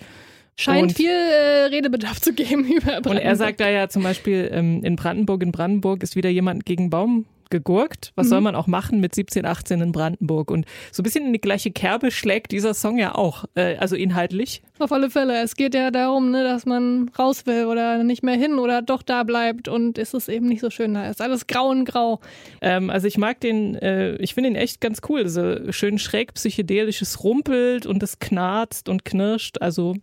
Scheint 0.56 0.82
und, 0.82 0.92
viel 0.92 1.10
äh, 1.10 1.66
Redebedarf 1.70 2.20
zu 2.20 2.32
geben 2.32 2.64
über 2.68 3.00
Brandenburg. 3.00 3.14
Und 3.14 3.18
er 3.18 3.36
sagt 3.36 3.60
da 3.60 3.68
ja 3.68 3.88
zum 3.88 4.02
Beispiel, 4.02 4.50
ähm, 4.52 4.82
in 4.84 4.96
Brandenburg, 4.96 5.42
in 5.42 5.52
Brandenburg 5.52 6.02
ist 6.02 6.16
wieder 6.16 6.28
jemand 6.28 6.66
gegen 6.66 6.90
Baum 6.90 7.26
gegurkt. 7.50 8.12
Was 8.14 8.26
mhm. 8.26 8.30
soll 8.30 8.40
man 8.40 8.54
auch 8.54 8.66
machen 8.66 9.00
mit 9.00 9.14
17, 9.14 9.44
18 9.44 9.80
in 9.80 9.92
Brandenburg? 9.92 10.50
Und 10.50 10.66
so 10.92 11.02
ein 11.02 11.04
bisschen 11.04 11.26
in 11.26 11.32
die 11.32 11.40
gleiche 11.40 11.70
Kerbe 11.70 12.10
schlägt 12.10 12.52
dieser 12.52 12.74
Song 12.74 12.98
ja 12.98 13.14
auch, 13.14 13.44
äh, 13.54 13.76
also 13.76 13.96
inhaltlich. 13.96 14.62
Auf 14.78 14.92
alle 14.92 15.10
Fälle. 15.10 15.42
Es 15.42 15.56
geht 15.56 15.74
ja 15.74 15.90
darum, 15.90 16.30
ne, 16.30 16.42
dass 16.42 16.64
man 16.64 17.10
raus 17.18 17.46
will 17.46 17.66
oder 17.66 18.02
nicht 18.02 18.22
mehr 18.22 18.36
hin 18.36 18.58
oder 18.58 18.80
doch 18.80 19.02
da 19.02 19.24
bleibt 19.24 19.68
und 19.68 19.98
ist 19.98 20.14
es 20.14 20.28
eben 20.28 20.46
nicht 20.46 20.60
so 20.60 20.70
schön 20.70 20.94
da. 20.94 21.08
Ist 21.08 21.20
alles 21.20 21.46
grau 21.46 21.68
und 21.68 21.84
grau. 21.84 22.20
Ähm, 22.62 22.88
also 22.88 23.06
ich 23.06 23.18
mag 23.18 23.40
den, 23.40 23.74
äh, 23.74 24.16
ich 24.16 24.34
finde 24.34 24.50
ihn 24.50 24.56
echt 24.56 24.80
ganz 24.80 25.00
cool. 25.08 25.28
So 25.28 25.70
schön 25.72 25.98
schräg 25.98 26.34
psychedelisches 26.34 27.22
Rumpelt 27.22 27.84
und 27.84 28.02
es 28.02 28.18
knarzt 28.18 28.88
und 28.88 29.04
knirscht. 29.04 29.60
Also 29.60 29.96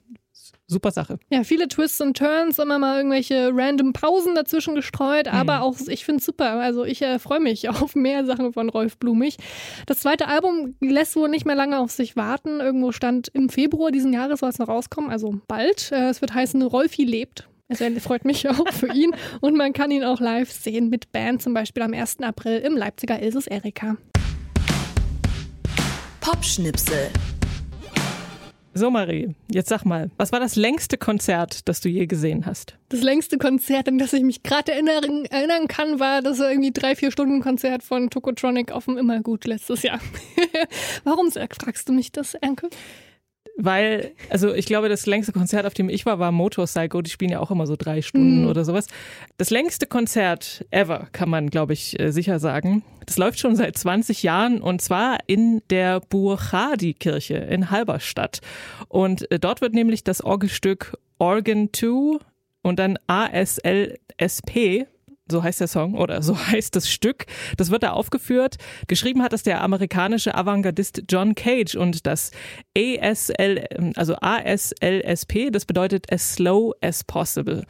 super 0.67 0.91
Sache. 0.91 1.17
Ja, 1.29 1.43
viele 1.43 1.67
Twists 1.67 2.01
und 2.01 2.17
Turns, 2.17 2.59
immer 2.59 2.77
mal 2.77 2.97
irgendwelche 2.97 3.51
random 3.53 3.93
Pausen 3.93 4.35
dazwischen 4.35 4.75
gestreut, 4.75 5.27
aber 5.27 5.57
mhm. 5.57 5.61
auch, 5.61 5.77
ich 5.87 6.05
finde 6.05 6.19
es 6.19 6.25
super. 6.25 6.59
Also 6.59 6.83
ich 6.83 7.01
äh, 7.01 7.19
freue 7.19 7.39
mich 7.39 7.69
auf 7.69 7.95
mehr 7.95 8.25
Sachen 8.25 8.53
von 8.53 8.69
Rolf 8.69 8.97
Blumig. 8.97 9.37
Das 9.85 9.99
zweite 9.99 10.27
Album 10.27 10.75
lässt 10.81 11.15
wohl 11.15 11.29
nicht 11.29 11.45
mehr 11.45 11.55
lange 11.55 11.79
auf 11.79 11.91
sich 11.91 12.15
warten. 12.15 12.59
Irgendwo 12.59 12.91
stand 12.91 13.29
im 13.33 13.49
Februar 13.49 13.91
diesen 13.91 14.13
Jahres 14.13 14.41
soll 14.41 14.49
es 14.49 14.59
noch 14.59 14.67
rauskommen, 14.67 15.09
also 15.09 15.39
bald. 15.47 15.91
Äh, 15.91 16.09
es 16.09 16.21
wird 16.21 16.33
heißen, 16.33 16.61
Rolfi 16.61 17.03
lebt. 17.03 17.47
Es 17.69 17.81
freut 18.01 18.25
mich 18.25 18.47
auch 18.49 18.71
für 18.71 18.93
ihn 18.93 19.13
und 19.41 19.55
man 19.55 19.73
kann 19.73 19.91
ihn 19.91 20.03
auch 20.03 20.19
live 20.19 20.51
sehen 20.51 20.89
mit 20.89 21.11
Band, 21.11 21.41
zum 21.41 21.53
Beispiel 21.53 21.83
am 21.83 21.93
1. 21.93 22.19
April 22.21 22.59
im 22.59 22.77
Leipziger 22.77 23.21
Ilses 23.21 23.47
Erika. 23.47 23.97
Popschnipsel. 26.21 27.09
So, 28.77 28.91
Marie, 28.91 29.33
jetzt 29.51 29.69
sag 29.69 29.85
mal, 29.85 30.11
was 30.17 30.31
war 30.31 30.39
das 30.39 30.55
längste 30.55 30.99
Konzert, 30.99 31.67
das 31.67 31.81
du 31.81 31.89
je 31.89 32.05
gesehen 32.05 32.45
hast? 32.45 32.77
Das 32.89 33.01
längste 33.01 33.39
Konzert, 33.39 33.87
an 33.87 33.97
das 33.97 34.13
ich 34.13 34.21
mich 34.21 34.43
gerade 34.43 34.71
erinnern, 34.71 35.25
erinnern 35.25 35.67
kann, 35.67 35.99
war 35.99 36.21
das 36.21 36.39
irgendwie 36.39 36.71
drei, 36.71 36.95
vier 36.95 37.09
Stunden 37.11 37.41
Konzert 37.41 37.81
von 37.81 38.11
Tokotronic 38.11 38.71
auf 38.71 38.85
dem 38.85 38.97
Immergut 38.99 39.45
letztes 39.45 39.81
Jahr. 39.81 39.99
Warum 41.03 41.31
fragst 41.31 41.89
du 41.89 41.93
mich 41.93 42.11
das, 42.11 42.35
Enke? 42.35 42.69
Weil, 43.57 44.11
also 44.29 44.53
ich 44.53 44.67
glaube, 44.67 44.87
das 44.87 45.07
längste 45.07 45.31
Konzert, 45.33 45.65
auf 45.65 45.73
dem 45.73 45.89
ich 45.89 46.05
war, 46.05 46.19
war 46.19 46.31
Motorcycle. 46.31 47.01
Die 47.01 47.09
spielen 47.09 47.31
ja 47.31 47.39
auch 47.39 47.49
immer 47.49 47.65
so 47.65 47.75
drei 47.75 48.03
Stunden 48.03 48.43
mhm. 48.43 48.49
oder 48.49 48.63
sowas. 48.63 48.85
Das 49.37 49.49
längste 49.49 49.87
Konzert 49.87 50.63
ever, 50.69 51.07
kann 51.11 51.29
man, 51.29 51.49
glaube 51.49 51.73
ich, 51.73 51.99
äh, 51.99 52.11
sicher 52.11 52.39
sagen. 52.39 52.83
Das 53.07 53.17
läuft 53.17 53.39
schon 53.39 53.55
seit 53.55 53.75
20 53.75 54.21
Jahren 54.21 54.61
und 54.61 54.81
zwar 54.81 55.17
in 55.25 55.63
der 55.71 56.01
Burchadi-Kirche 56.01 57.35
in 57.35 57.71
Halberstadt. 57.71 58.41
Und 58.89 59.29
äh, 59.31 59.39
dort 59.39 59.61
wird 59.61 59.73
nämlich 59.73 60.03
das 60.03 60.23
Orgelstück 60.23 60.95
Organ 61.17 61.69
2 61.73 62.19
und 62.61 62.77
dann 62.77 62.99
ASLSP 63.07 64.85
so 65.29 65.43
heißt 65.43 65.59
der 65.59 65.67
Song 65.67 65.95
oder 65.95 66.21
so 66.21 66.37
heißt 66.47 66.75
das 66.75 66.89
Stück. 66.89 67.25
Das 67.57 67.71
wird 67.71 67.83
da 67.83 67.91
aufgeführt. 67.91 68.57
Geschrieben 68.87 69.21
hat 69.21 69.33
es 69.33 69.43
der 69.43 69.61
amerikanische 69.61 70.35
Avantgardist 70.35 71.03
John 71.09 71.35
Cage 71.35 71.75
und 71.75 72.05
das 72.05 72.31
ASL, 72.77 73.93
also 73.95 74.15
ASLSP, 74.15 75.51
das 75.51 75.65
bedeutet 75.65 76.11
as 76.11 76.33
slow 76.33 76.73
as 76.81 77.03
possible. 77.03 77.63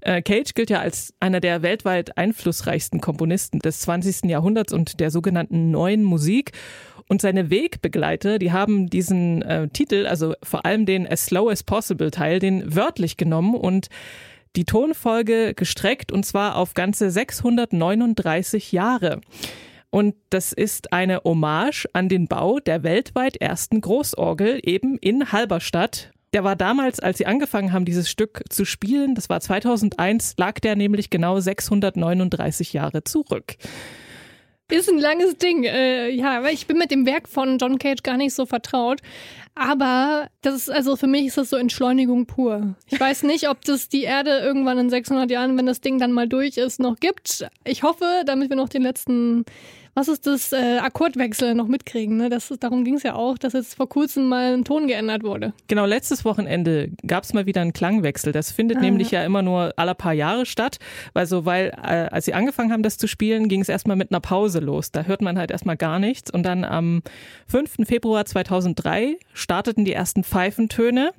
Äh, 0.00 0.22
Cage 0.22 0.54
gilt 0.54 0.70
ja 0.70 0.80
als 0.80 1.12
einer 1.20 1.40
der 1.40 1.62
weltweit 1.62 2.16
einflussreichsten 2.16 3.00
Komponisten 3.00 3.58
des 3.58 3.80
20. 3.80 4.24
Jahrhunderts 4.24 4.72
und 4.72 5.00
der 5.00 5.10
sogenannten 5.10 5.70
neuen 5.70 6.04
Musik. 6.04 6.52
Und 7.08 7.22
seine 7.22 7.48
Wegbegleiter, 7.48 8.38
die 8.38 8.52
haben 8.52 8.88
diesen 8.90 9.40
äh, 9.42 9.68
Titel, 9.68 10.06
also 10.06 10.34
vor 10.42 10.66
allem 10.66 10.84
den 10.84 11.10
As 11.10 11.26
Slow 11.26 11.50
as 11.50 11.62
Possible 11.62 12.10
Teil, 12.10 12.38
den 12.38 12.74
wörtlich 12.74 13.16
genommen 13.16 13.54
und 13.54 13.88
die 14.58 14.64
Tonfolge 14.64 15.54
gestreckt 15.54 16.10
und 16.10 16.26
zwar 16.26 16.56
auf 16.56 16.74
ganze 16.74 17.12
639 17.12 18.72
Jahre. 18.72 19.20
Und 19.88 20.16
das 20.30 20.52
ist 20.52 20.92
eine 20.92 21.22
Hommage 21.22 21.86
an 21.92 22.08
den 22.08 22.26
Bau 22.26 22.58
der 22.58 22.82
weltweit 22.82 23.36
ersten 23.36 23.80
Großorgel 23.80 24.58
eben 24.64 24.98
in 24.98 25.30
Halberstadt. 25.30 26.10
Der 26.32 26.42
war 26.42 26.56
damals, 26.56 26.98
als 26.98 27.18
sie 27.18 27.26
angefangen 27.26 27.72
haben, 27.72 27.84
dieses 27.84 28.10
Stück 28.10 28.42
zu 28.50 28.64
spielen, 28.64 29.14
das 29.14 29.28
war 29.30 29.38
2001, 29.38 30.34
lag 30.38 30.58
der 30.58 30.74
nämlich 30.74 31.08
genau 31.08 31.38
639 31.38 32.72
Jahre 32.72 33.04
zurück. 33.04 33.54
Ist 34.70 34.90
ein 34.90 34.98
langes 34.98 35.38
Ding. 35.38 35.64
Äh, 35.64 36.10
ja, 36.10 36.42
weil 36.42 36.52
ich 36.52 36.66
bin 36.66 36.76
mit 36.76 36.90
dem 36.90 37.06
Werk 37.06 37.28
von 37.28 37.56
John 37.58 37.78
Cage 37.78 38.02
gar 38.02 38.18
nicht 38.18 38.34
so 38.34 38.44
vertraut. 38.44 39.00
Aber 39.54 40.28
das 40.42 40.54
ist, 40.54 40.70
also 40.70 40.94
für 40.94 41.06
mich 41.06 41.26
ist 41.26 41.38
das 41.38 41.50
so 41.50 41.56
Entschleunigung 41.56 42.26
pur. 42.26 42.76
Ich 42.86 43.00
weiß 43.00 43.24
nicht, 43.24 43.48
ob 43.48 43.64
das 43.64 43.88
die 43.88 44.02
Erde 44.02 44.38
irgendwann 44.38 44.78
in 44.78 44.90
600 44.90 45.30
Jahren, 45.30 45.56
wenn 45.56 45.66
das 45.66 45.80
Ding 45.80 45.98
dann 45.98 46.12
mal 46.12 46.28
durch 46.28 46.58
ist, 46.58 46.78
noch 46.78 46.96
gibt. 47.00 47.46
Ich 47.64 47.82
hoffe, 47.82 48.22
damit 48.24 48.50
wir 48.50 48.56
noch 48.56 48.68
den 48.68 48.82
letzten 48.82 49.44
was 49.94 50.08
ist 50.08 50.26
das 50.26 50.52
äh, 50.52 50.78
Akkordwechsel 50.78 51.54
noch 51.54 51.68
mitkriegen. 51.68 52.16
Ne? 52.16 52.28
Das 52.28 52.50
ist, 52.50 52.62
darum 52.62 52.84
ging 52.84 52.94
es 52.94 53.02
ja 53.02 53.14
auch, 53.14 53.38
dass 53.38 53.52
jetzt 53.52 53.74
vor 53.74 53.88
kurzem 53.88 54.28
mal 54.28 54.54
ein 54.54 54.64
Ton 54.64 54.86
geändert 54.86 55.22
wurde. 55.22 55.52
Genau, 55.66 55.86
letztes 55.86 56.24
Wochenende 56.24 56.90
gab 57.06 57.24
es 57.24 57.32
mal 57.32 57.46
wieder 57.46 57.60
einen 57.60 57.72
Klangwechsel. 57.72 58.32
Das 58.32 58.52
findet 58.52 58.78
ah, 58.78 58.80
nämlich 58.80 59.10
ja. 59.10 59.20
ja 59.20 59.26
immer 59.26 59.42
nur 59.42 59.72
alle 59.76 59.94
paar 59.94 60.12
Jahre 60.12 60.46
statt, 60.46 60.78
weil 61.12 61.26
so, 61.26 61.44
weil 61.44 61.72
äh, 61.82 62.08
als 62.10 62.24
sie 62.24 62.34
angefangen 62.34 62.72
haben, 62.72 62.82
das 62.82 62.98
zu 62.98 63.06
spielen, 63.06 63.48
ging 63.48 63.60
es 63.60 63.68
erstmal 63.68 63.96
mit 63.96 64.10
einer 64.10 64.20
Pause 64.20 64.60
los. 64.60 64.92
Da 64.92 65.02
hört 65.02 65.22
man 65.22 65.38
halt 65.38 65.50
erstmal 65.50 65.76
gar 65.76 65.98
nichts. 65.98 66.30
Und 66.30 66.44
dann 66.44 66.64
am 66.64 67.02
5. 67.48 67.86
Februar 67.86 68.24
2003 68.24 69.16
starteten 69.32 69.84
die 69.84 69.92
ersten 69.92 70.24
Pfeifentöne. 70.24 71.12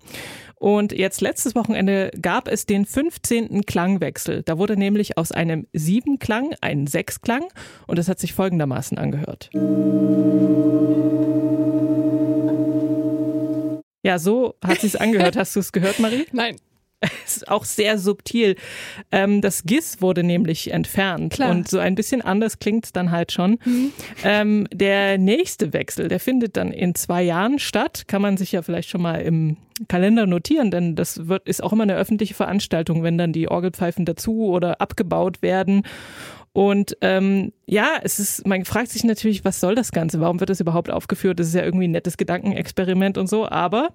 Und 0.59 0.91
jetzt 0.91 1.21
letztes 1.21 1.55
Wochenende 1.55 2.11
gab 2.21 2.49
es 2.49 2.65
den 2.65 2.85
15. 2.85 3.65
Klangwechsel. 3.65 4.43
Da 4.43 4.57
wurde 4.57 4.75
nämlich 4.75 5.17
aus 5.17 5.31
einem 5.31 5.67
Siebenklang 5.71 6.53
ein 6.59 6.85
Sechsklang 6.85 7.45
und 7.87 7.97
das 7.97 8.09
hat 8.09 8.19
sich 8.19 8.33
folgendermaßen 8.33 8.97
angehört. 8.97 9.49
Ja, 14.03 14.19
so 14.19 14.55
hat 14.63 14.81
sich's 14.81 14.97
angehört. 14.97 15.37
Hast 15.37 15.55
du 15.55 15.61
es 15.61 15.71
gehört, 15.71 15.99
Marie? 15.99 16.25
Nein. 16.33 16.57
ist 17.25 17.47
auch 17.47 17.65
sehr 17.65 17.97
subtil. 17.97 18.55
Ähm, 19.11 19.41
das 19.41 19.63
GIS 19.63 20.01
wurde 20.01 20.23
nämlich 20.23 20.71
entfernt 20.71 21.33
Klar. 21.33 21.51
und 21.51 21.67
so 21.67 21.79
ein 21.79 21.95
bisschen 21.95 22.21
anders 22.21 22.59
klingt 22.59 22.85
es 22.85 22.91
dann 22.91 23.11
halt 23.11 23.31
schon. 23.31 23.59
Mhm. 23.63 23.91
Ähm, 24.23 24.67
der 24.73 25.17
nächste 25.17 25.73
Wechsel, 25.73 26.07
der 26.07 26.19
findet 26.19 26.57
dann 26.57 26.71
in 26.71 26.95
zwei 26.95 27.23
Jahren 27.23 27.59
statt. 27.59 28.05
Kann 28.07 28.21
man 28.21 28.37
sich 28.37 28.51
ja 28.51 28.61
vielleicht 28.61 28.89
schon 28.89 29.01
mal 29.01 29.21
im 29.21 29.57
Kalender 29.87 30.25
notieren, 30.25 30.71
denn 30.71 30.95
das 30.95 31.27
wird, 31.27 31.47
ist 31.47 31.63
auch 31.63 31.71
immer 31.71 31.83
eine 31.83 31.95
öffentliche 31.95 32.33
Veranstaltung, 32.33 33.01
wenn 33.03 33.17
dann 33.17 33.31
die 33.31 33.47
Orgelpfeifen 33.47 34.03
dazu 34.03 34.47
oder 34.47 34.81
abgebaut 34.81 35.41
werden. 35.41 35.83
Und 36.51 36.97
ähm, 37.01 37.53
ja, 37.67 37.93
es 38.01 38.19
ist, 38.19 38.45
man 38.45 38.65
fragt 38.65 38.89
sich 38.89 39.05
natürlich, 39.05 39.45
was 39.45 39.61
soll 39.61 39.75
das 39.75 39.91
Ganze? 39.93 40.19
Warum 40.19 40.41
wird 40.41 40.49
das 40.49 40.59
überhaupt 40.59 40.89
aufgeführt? 40.89 41.39
Das 41.39 41.47
ist 41.47 41.53
ja 41.53 41.63
irgendwie 41.63 41.87
ein 41.87 41.91
nettes 41.91 42.17
Gedankenexperiment 42.17 43.17
und 43.17 43.29
so, 43.29 43.47
aber 43.47 43.89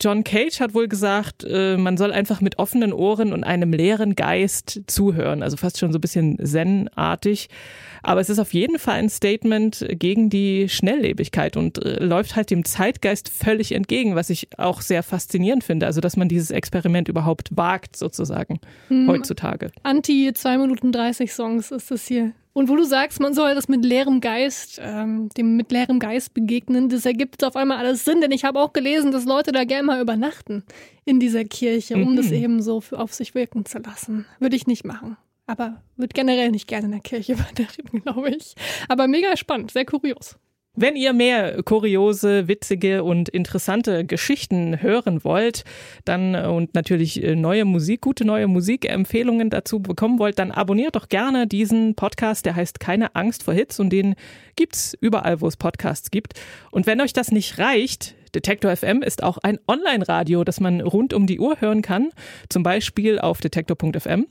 John 0.00 0.24
Cage 0.24 0.60
hat 0.60 0.74
wohl 0.74 0.88
gesagt, 0.88 1.44
äh, 1.48 1.76
man 1.76 1.96
soll 1.96 2.12
einfach 2.12 2.40
mit 2.40 2.58
offenen 2.58 2.92
Ohren 2.92 3.32
und 3.32 3.44
einem 3.44 3.72
leeren 3.72 4.14
Geist 4.16 4.82
zuhören. 4.86 5.42
Also 5.42 5.56
fast 5.56 5.78
schon 5.78 5.92
so 5.92 5.98
ein 5.98 6.00
bisschen 6.00 6.38
zen-artig. 6.44 7.48
Aber 8.02 8.20
es 8.20 8.28
ist 8.28 8.38
auf 8.38 8.52
jeden 8.52 8.78
Fall 8.78 8.96
ein 8.96 9.08
Statement 9.08 9.86
gegen 9.90 10.28
die 10.28 10.68
Schnelllebigkeit 10.68 11.56
und 11.56 11.82
äh, 11.82 12.04
läuft 12.04 12.36
halt 12.36 12.50
dem 12.50 12.64
Zeitgeist 12.64 13.28
völlig 13.30 13.72
entgegen, 13.72 14.14
was 14.14 14.30
ich 14.30 14.48
auch 14.58 14.82
sehr 14.82 15.02
faszinierend 15.02 15.64
finde. 15.64 15.86
Also, 15.86 16.00
dass 16.00 16.16
man 16.16 16.28
dieses 16.28 16.50
Experiment 16.50 17.08
überhaupt 17.08 17.50
wagt, 17.56 17.96
sozusagen, 17.96 18.60
hm. 18.88 19.08
heutzutage. 19.08 19.70
Anti 19.84 20.32
2 20.34 20.58
Minuten 20.58 20.92
30 20.92 21.32
Songs 21.32 21.70
ist 21.70 21.90
das 21.90 22.06
hier. 22.06 22.32
Und 22.54 22.68
wo 22.68 22.76
du 22.76 22.84
sagst, 22.84 23.18
man 23.18 23.34
soll 23.34 23.54
das 23.56 23.68
mit 23.68 23.84
leerem 23.84 24.20
Geist, 24.20 24.80
ähm, 24.80 25.28
dem 25.36 25.56
mit 25.56 25.72
leerem 25.72 25.98
Geist 25.98 26.34
begegnen, 26.34 26.88
das 26.88 27.04
ergibt 27.04 27.42
auf 27.42 27.56
einmal 27.56 27.78
alles 27.78 28.04
Sinn, 28.04 28.20
denn 28.20 28.30
ich 28.30 28.44
habe 28.44 28.60
auch 28.60 28.72
gelesen, 28.72 29.10
dass 29.10 29.24
Leute 29.24 29.50
da 29.50 29.64
gerne 29.64 29.82
mal 29.82 30.00
übernachten 30.00 30.62
in 31.04 31.18
dieser 31.18 31.44
Kirche, 31.44 31.96
um 31.96 32.12
mhm. 32.12 32.16
das 32.16 32.30
eben 32.30 32.62
so 32.62 32.80
auf 32.92 33.12
sich 33.12 33.34
wirken 33.34 33.66
zu 33.66 33.78
lassen. 33.78 34.24
Würde 34.38 34.54
ich 34.54 34.68
nicht 34.68 34.84
machen. 34.84 35.16
Aber 35.46 35.82
würde 35.96 36.14
generell 36.14 36.52
nicht 36.52 36.68
gerne 36.68 36.86
in 36.86 36.92
der 36.92 37.00
Kirche 37.00 37.32
übernachten, 37.34 38.02
glaube 38.02 38.30
ich. 38.30 38.54
Aber 38.88 39.08
mega 39.08 39.36
spannend, 39.36 39.72
sehr 39.72 39.84
kurios. 39.84 40.38
Wenn 40.76 40.96
ihr 40.96 41.12
mehr 41.12 41.62
kuriose, 41.62 42.48
witzige 42.48 43.04
und 43.04 43.28
interessante 43.28 44.04
Geschichten 44.04 44.82
hören 44.82 45.22
wollt, 45.22 45.62
dann 46.04 46.34
äh, 46.34 46.46
und 46.46 46.74
natürlich 46.74 47.22
äh, 47.22 47.36
neue 47.36 47.64
Musik, 47.64 48.00
gute 48.00 48.24
neue 48.24 48.48
Musikempfehlungen 48.48 49.50
dazu 49.50 49.80
bekommen 49.80 50.18
wollt, 50.18 50.40
dann 50.40 50.50
abonniert 50.50 50.96
doch 50.96 51.08
gerne 51.08 51.46
diesen 51.46 51.94
Podcast, 51.94 52.44
der 52.44 52.56
heißt 52.56 52.80
Keine 52.80 53.14
Angst 53.14 53.44
vor 53.44 53.54
Hits 53.54 53.78
und 53.78 53.90
den 53.90 54.16
gibt's 54.56 54.96
überall, 55.00 55.40
wo 55.40 55.46
es 55.46 55.56
Podcasts 55.56 56.10
gibt. 56.10 56.34
Und 56.72 56.86
wenn 56.86 57.00
euch 57.00 57.12
das 57.12 57.30
nicht 57.30 57.58
reicht, 57.60 58.16
Detektor 58.34 58.74
FM 58.74 59.02
ist 59.02 59.22
auch 59.22 59.38
ein 59.38 59.58
Online-Radio, 59.66 60.44
das 60.44 60.60
man 60.60 60.80
rund 60.80 61.14
um 61.14 61.26
die 61.26 61.40
Uhr 61.40 61.60
hören 61.60 61.82
kann, 61.82 62.10
zum 62.48 62.62
Beispiel 62.62 63.18
auf 63.18 63.40
detektor.fm. 63.40 64.26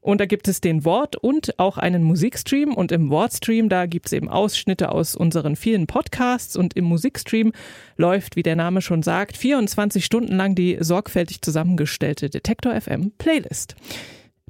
Und 0.00 0.20
da 0.20 0.26
gibt 0.26 0.48
es 0.48 0.60
den 0.60 0.84
Wort 0.84 1.16
und 1.16 1.58
auch 1.58 1.76
einen 1.76 2.02
Musikstream. 2.02 2.74
Und 2.74 2.92
im 2.92 3.10
Wortstream, 3.10 3.68
da 3.68 3.86
gibt 3.86 4.06
es 4.06 4.12
eben 4.12 4.28
Ausschnitte 4.28 4.90
aus 4.92 5.14
unseren 5.14 5.56
vielen 5.56 5.86
Podcasts. 5.86 6.56
Und 6.56 6.76
im 6.76 6.84
Musikstream 6.84 7.52
läuft, 7.96 8.36
wie 8.36 8.42
der 8.42 8.56
Name 8.56 8.80
schon 8.80 9.02
sagt, 9.02 9.36
24 9.36 10.04
Stunden 10.04 10.36
lang 10.36 10.54
die 10.54 10.78
sorgfältig 10.80 11.42
zusammengestellte 11.42 12.30
Detektor 12.30 12.80
FM 12.80 13.12
Playlist. 13.18 13.74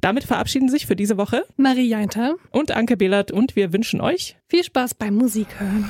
Damit 0.01 0.23
verabschieden 0.23 0.69
sich 0.69 0.85
für 0.85 0.95
diese 0.95 1.17
Woche 1.17 1.43
Marie 1.57 1.89
Jainter 1.89 2.35
und 2.51 2.71
Anke 2.71 2.95
Behlert 2.95 3.31
und 3.31 3.55
wir 3.55 3.73
wünschen 3.73 3.99
euch 3.99 4.37
viel 4.47 4.63
Spaß 4.63 4.93
beim 4.93 5.15
Musik 5.15 5.47
hören. 5.59 5.89